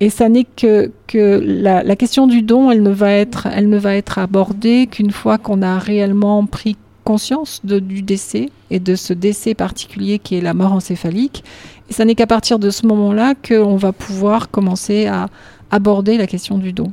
Et 0.00 0.10
ça 0.10 0.28
n'est 0.28 0.46
que, 0.56 0.90
que 1.06 1.40
la, 1.44 1.84
la 1.84 1.94
question 1.94 2.26
du 2.26 2.42
don, 2.42 2.72
elle 2.72 2.82
ne 2.82 2.90
va 2.90 3.12
être, 3.12 3.46
elle 3.46 3.68
ne 3.68 3.78
va 3.78 3.94
être 3.94 4.18
abordée 4.18 4.88
qu'une 4.90 5.12
fois 5.12 5.38
qu'on 5.38 5.62
a 5.62 5.78
réellement 5.78 6.44
pris 6.46 6.76
conscience 7.04 7.60
de- 7.62 7.78
du 7.78 8.02
décès 8.02 8.48
et 8.72 8.80
de 8.80 8.96
ce 8.96 9.12
décès 9.12 9.54
particulier 9.54 10.18
qui 10.18 10.34
est 10.36 10.40
la 10.40 10.52
mort 10.54 10.72
encéphalique. 10.72 11.44
Et 11.88 11.92
ça 11.92 12.04
n'est 12.04 12.16
qu'à 12.16 12.26
partir 12.26 12.58
de 12.58 12.70
ce 12.70 12.86
moment-là 12.86 13.34
qu'on 13.46 13.76
va 13.76 13.92
pouvoir 13.92 14.50
commencer 14.50 15.06
à 15.06 15.28
aborder 15.70 16.16
la 16.16 16.26
question 16.26 16.58
du 16.58 16.72
don 16.72 16.92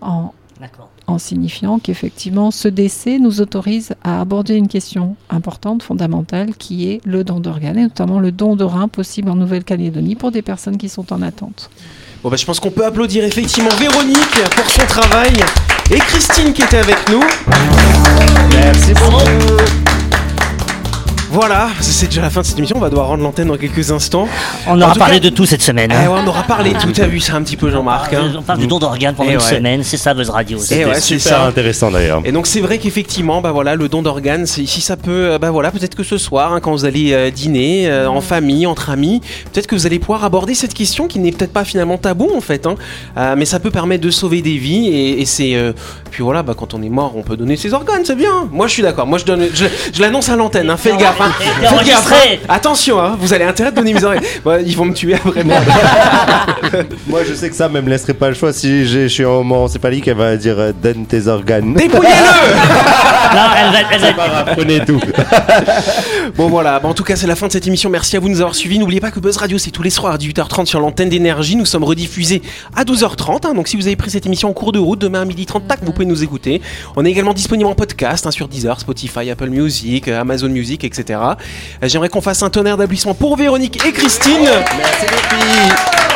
en, 0.00 0.32
signifiant 1.18 1.80
qu'effectivement 1.80 2.50
ce 2.52 2.68
décès 2.68 3.18
nous 3.18 3.40
autorise 3.40 3.94
à 4.04 4.20
aborder 4.20 4.54
une 4.54 4.68
question 4.68 5.16
importante, 5.28 5.82
fondamentale, 5.82 6.54
qui 6.54 6.88
est 6.88 7.00
le 7.04 7.24
don 7.24 7.40
d'organes, 7.40 7.78
et 7.78 7.82
notamment 7.82 8.20
le 8.20 8.30
don 8.30 8.54
de 8.54 8.62
rein 8.62 8.86
possible 8.86 9.28
en 9.28 9.34
Nouvelle-Calédonie 9.34 10.14
pour 10.14 10.30
des 10.30 10.42
personnes 10.42 10.76
qui 10.76 10.88
sont 10.88 11.12
en 11.12 11.20
attente. 11.22 11.68
Bon 12.22 12.28
bah 12.28 12.36
je 12.36 12.44
pense 12.44 12.60
qu'on 12.60 12.70
peut 12.70 12.84
applaudir 12.84 13.24
effectivement 13.24 13.70
Véronique 13.78 14.44
pour 14.54 14.70
son 14.70 14.86
travail 14.86 15.32
et 15.90 15.98
Christine 15.98 16.52
qui 16.52 16.62
était 16.62 16.76
avec 16.76 17.08
nous. 17.08 17.22
Merci 18.52 18.92
beaucoup. 18.94 19.99
Voilà, 21.32 21.68
c'est 21.80 22.06
déjà 22.06 22.22
la 22.22 22.30
fin 22.30 22.40
de 22.40 22.46
cette 22.46 22.58
émission, 22.58 22.76
on 22.76 22.80
va 22.80 22.88
devoir 22.90 23.06
rendre 23.06 23.22
l'antenne 23.22 23.46
dans 23.48 23.56
quelques 23.56 23.92
instants. 23.92 24.26
On 24.66 24.80
aura 24.80 24.94
parlé 24.96 25.20
cas- 25.20 25.28
de 25.30 25.34
tout 25.34 25.46
cette 25.46 25.62
semaine. 25.62 25.90
Eh 25.92 25.94
hein. 25.94 26.10
ouais, 26.10 26.20
on 26.24 26.26
aura 26.26 26.42
parlé 26.42 26.72
tout, 26.72 26.90
t'as 26.92 27.06
vu 27.06 27.20
ça 27.20 27.34
un 27.36 27.42
petit 27.42 27.56
peu 27.56 27.70
Jean-Marc. 27.70 28.12
hein. 28.14 28.32
On 28.36 28.42
parle 28.42 28.58
du 28.58 28.66
don 28.66 28.80
d'organes 28.80 29.14
pendant 29.14 29.30
Eh 29.30 29.34
une 29.34 29.38
ouais. 29.38 29.44
semaine, 29.44 29.82
c'est 29.84 29.96
ça 29.96 30.12
Buzz 30.12 30.28
Radio. 30.28 30.58
Eh 30.60 30.64
c'est- 30.64 30.84
ouais, 30.84 31.00
super 31.00 31.32
ça. 31.36 31.44
intéressant 31.46 31.92
d'ailleurs. 31.92 32.20
Et 32.24 32.32
donc 32.32 32.48
c'est 32.48 32.60
vrai 32.60 32.78
qu'effectivement, 32.78 33.40
bah 33.40 33.52
voilà, 33.52 33.76
le 33.76 33.88
don 33.88 34.02
d'organes, 34.02 34.44
si 34.46 34.66
ça 34.80 34.96
peut, 34.96 35.30
euh, 35.32 35.38
bah 35.38 35.52
voilà, 35.52 35.70
peut-être 35.70 35.94
que 35.94 36.02
ce 36.02 36.18
soir, 36.18 36.52
hein, 36.52 36.58
quand 36.60 36.72
vous 36.72 36.84
allez 36.84 37.12
euh, 37.12 37.30
dîner 37.30 37.88
euh, 37.88 38.08
en 38.08 38.20
famille, 38.20 38.66
entre 38.66 38.90
amis, 38.90 39.20
peut-être 39.52 39.68
que 39.68 39.76
vous 39.76 39.86
allez 39.86 40.00
pouvoir 40.00 40.24
aborder 40.24 40.54
cette 40.54 40.74
question 40.74 41.06
qui 41.06 41.20
n'est 41.20 41.30
peut-être 41.32 41.52
pas 41.52 41.64
finalement 41.64 41.96
tabou 41.96 42.28
en 42.36 42.40
fait, 42.40 42.66
hein, 42.66 42.74
euh, 43.16 43.34
mais 43.38 43.44
ça 43.44 43.60
peut 43.60 43.70
permettre 43.70 44.02
de 44.02 44.10
sauver 44.10 44.42
des 44.42 44.56
vies 44.56 44.88
et, 44.88 45.20
et 45.20 45.24
c'est, 45.26 45.54
euh, 45.54 45.72
puis 46.10 46.24
voilà, 46.24 46.42
bah 46.42 46.54
quand 46.58 46.74
on 46.74 46.82
est 46.82 46.88
mort, 46.88 47.12
on 47.16 47.22
peut 47.22 47.36
donner 47.36 47.56
ses 47.56 47.72
organes, 47.72 48.02
c'est 48.04 48.16
bien. 48.16 48.48
Moi 48.50 48.66
je 48.66 48.72
suis 48.72 48.82
d'accord, 48.82 49.06
moi 49.06 49.18
je 49.18 49.24
donne, 49.24 49.46
je, 49.54 49.66
je 49.92 50.00
l'annonce 50.00 50.28
à 50.28 50.34
l'antenne, 50.34 50.68
hein, 50.70 50.76
faites 50.76 50.96
gaffe, 50.96 51.19
enregistré. 51.20 52.40
Attention, 52.48 53.00
hein, 53.00 53.16
vous 53.18 53.32
allez 53.32 53.44
intérêt 53.44 53.70
de 53.70 53.76
donner 53.76 53.92
mes 53.94 54.04
organes. 54.04 54.22
Ouais, 54.44 54.62
ils 54.64 54.76
vont 54.76 54.84
me 54.86 54.94
tuer 54.94 55.14
après 55.14 55.44
moi. 55.44 55.56
Moi, 57.06 57.20
je 57.28 57.34
sais 57.34 57.48
que 57.50 57.56
ça 57.56 57.68
me 57.68 57.80
laisserait 57.80 58.14
pas 58.14 58.28
le 58.28 58.34
choix. 58.34 58.52
Si 58.52 58.86
j'ai- 58.86 59.08
je 59.08 59.14
suis 59.14 59.24
en 59.24 59.38
moment 59.42 59.64
encéphalique, 59.64 60.06
elle 60.08 60.16
va 60.16 60.36
dire 60.36 60.58
euh, 60.58 60.72
donne 60.72 61.06
tes 61.06 61.26
organes. 61.26 61.74
Dépouillez-le. 61.74 62.10
Tout. 64.86 65.00
Bon 66.36 66.48
voilà, 66.48 66.80
en 66.84 66.94
tout 66.94 67.02
cas 67.04 67.16
c'est 67.16 67.26
la 67.26 67.34
fin 67.36 67.48
de 67.48 67.52
cette 67.52 67.66
émission. 67.66 67.90
Merci 67.90 68.16
à 68.16 68.20
vous 68.20 68.28
de 68.28 68.32
nous 68.32 68.40
avoir 68.40 68.54
suivis. 68.54 68.78
N'oubliez 68.78 69.00
pas 69.00 69.10
que 69.10 69.20
Buzz 69.20 69.36
Radio 69.36 69.58
c'est 69.58 69.70
tous 69.70 69.82
les 69.82 69.90
soirs 69.90 70.14
à 70.14 70.16
18h30 70.16 70.66
sur 70.66 70.80
l'antenne 70.80 71.08
d'énergie. 71.08 71.56
Nous 71.56 71.66
sommes 71.66 71.84
rediffusés 71.84 72.40
à 72.76 72.84
12h30. 72.84 73.46
hein. 73.48 73.54
donc 73.54 73.68
si 73.68 73.76
vous 73.76 73.86
avez 73.86 73.96
pris 73.96 74.10
cette 74.10 74.26
émission 74.26 74.48
en 74.48 74.52
cours 74.52 74.72
de 74.72 74.78
route, 74.78 74.98
demain 75.00 75.22
à 75.22 75.24
12h30, 75.24 75.66
tac, 75.66 75.80
vous 75.82 75.92
pouvez 75.92 76.06
nous 76.06 76.22
écouter. 76.22 76.62
On 76.96 77.04
est 77.04 77.10
également 77.10 77.34
disponible 77.34 77.68
en 77.68 77.74
podcast 77.74 78.26
hein, 78.26 78.30
sur 78.30 78.48
Deezer, 78.48 78.78
Spotify, 78.80 79.30
Apple 79.30 79.48
Music, 79.50 80.08
euh, 80.08 80.20
Amazon 80.20 80.48
Music, 80.48 80.84
etc. 80.84 81.18
Euh, 81.20 81.34
J'aimerais 81.88 82.08
qu'on 82.08 82.20
fasse 82.22 82.42
un 82.42 82.50
tonnerre 82.50 82.76
d'applaudissements 82.76 83.14
pour 83.14 83.36
Véronique 83.36 83.84
et 83.84 83.92
Christine. 83.92 84.40
Merci 84.78 85.02
les 85.02 85.36
filles. 85.36 86.09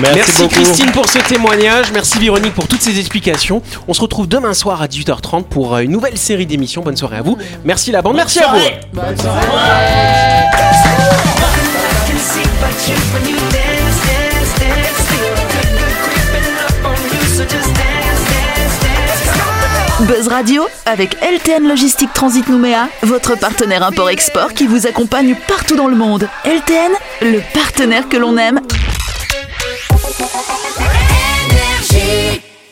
Merci, 0.00 0.16
Merci 0.18 0.42
beaucoup. 0.42 0.54
Christine 0.54 0.90
pour 0.92 1.08
ce 1.08 1.18
témoignage, 1.18 1.90
merci 1.92 2.18
Véronique 2.18 2.54
pour 2.54 2.68
toutes 2.68 2.82
ces 2.82 2.98
explications. 2.98 3.62
On 3.88 3.94
se 3.94 4.00
retrouve 4.00 4.28
demain 4.28 4.52
soir 4.52 4.82
à 4.82 4.86
18h30 4.86 5.44
pour 5.44 5.74
euh, 5.74 5.80
une 5.80 5.90
nouvelle 5.90 6.18
série 6.18 6.46
d'émissions. 6.46 6.82
Bonne 6.82 6.96
soirée 6.96 7.16
à 7.18 7.22
vous. 7.22 7.38
Merci 7.64 7.92
la 7.92 8.02
bande, 8.02 8.16
merci 8.16 8.40
à 8.40 8.48
vous. 8.48 8.58
soirée. 8.58 8.80
Buzz 20.00 20.28
Radio 20.28 20.66
avec 20.84 21.16
LTN 21.22 21.66
Logistique 21.66 22.12
Transit 22.12 22.46
Nouméa, 22.48 22.88
votre 23.02 23.36
partenaire 23.38 23.82
import-export 23.82 24.52
qui 24.52 24.66
vous 24.66 24.86
accompagne 24.86 25.34
partout 25.48 25.74
dans 25.74 25.88
le 25.88 25.96
monde. 25.96 26.28
LTN, 26.44 26.92
le 27.22 27.40
partenaire 27.54 28.08
que 28.08 28.18
l'on 28.18 28.36
aime. 28.36 28.60
Énergie. 30.18 32.40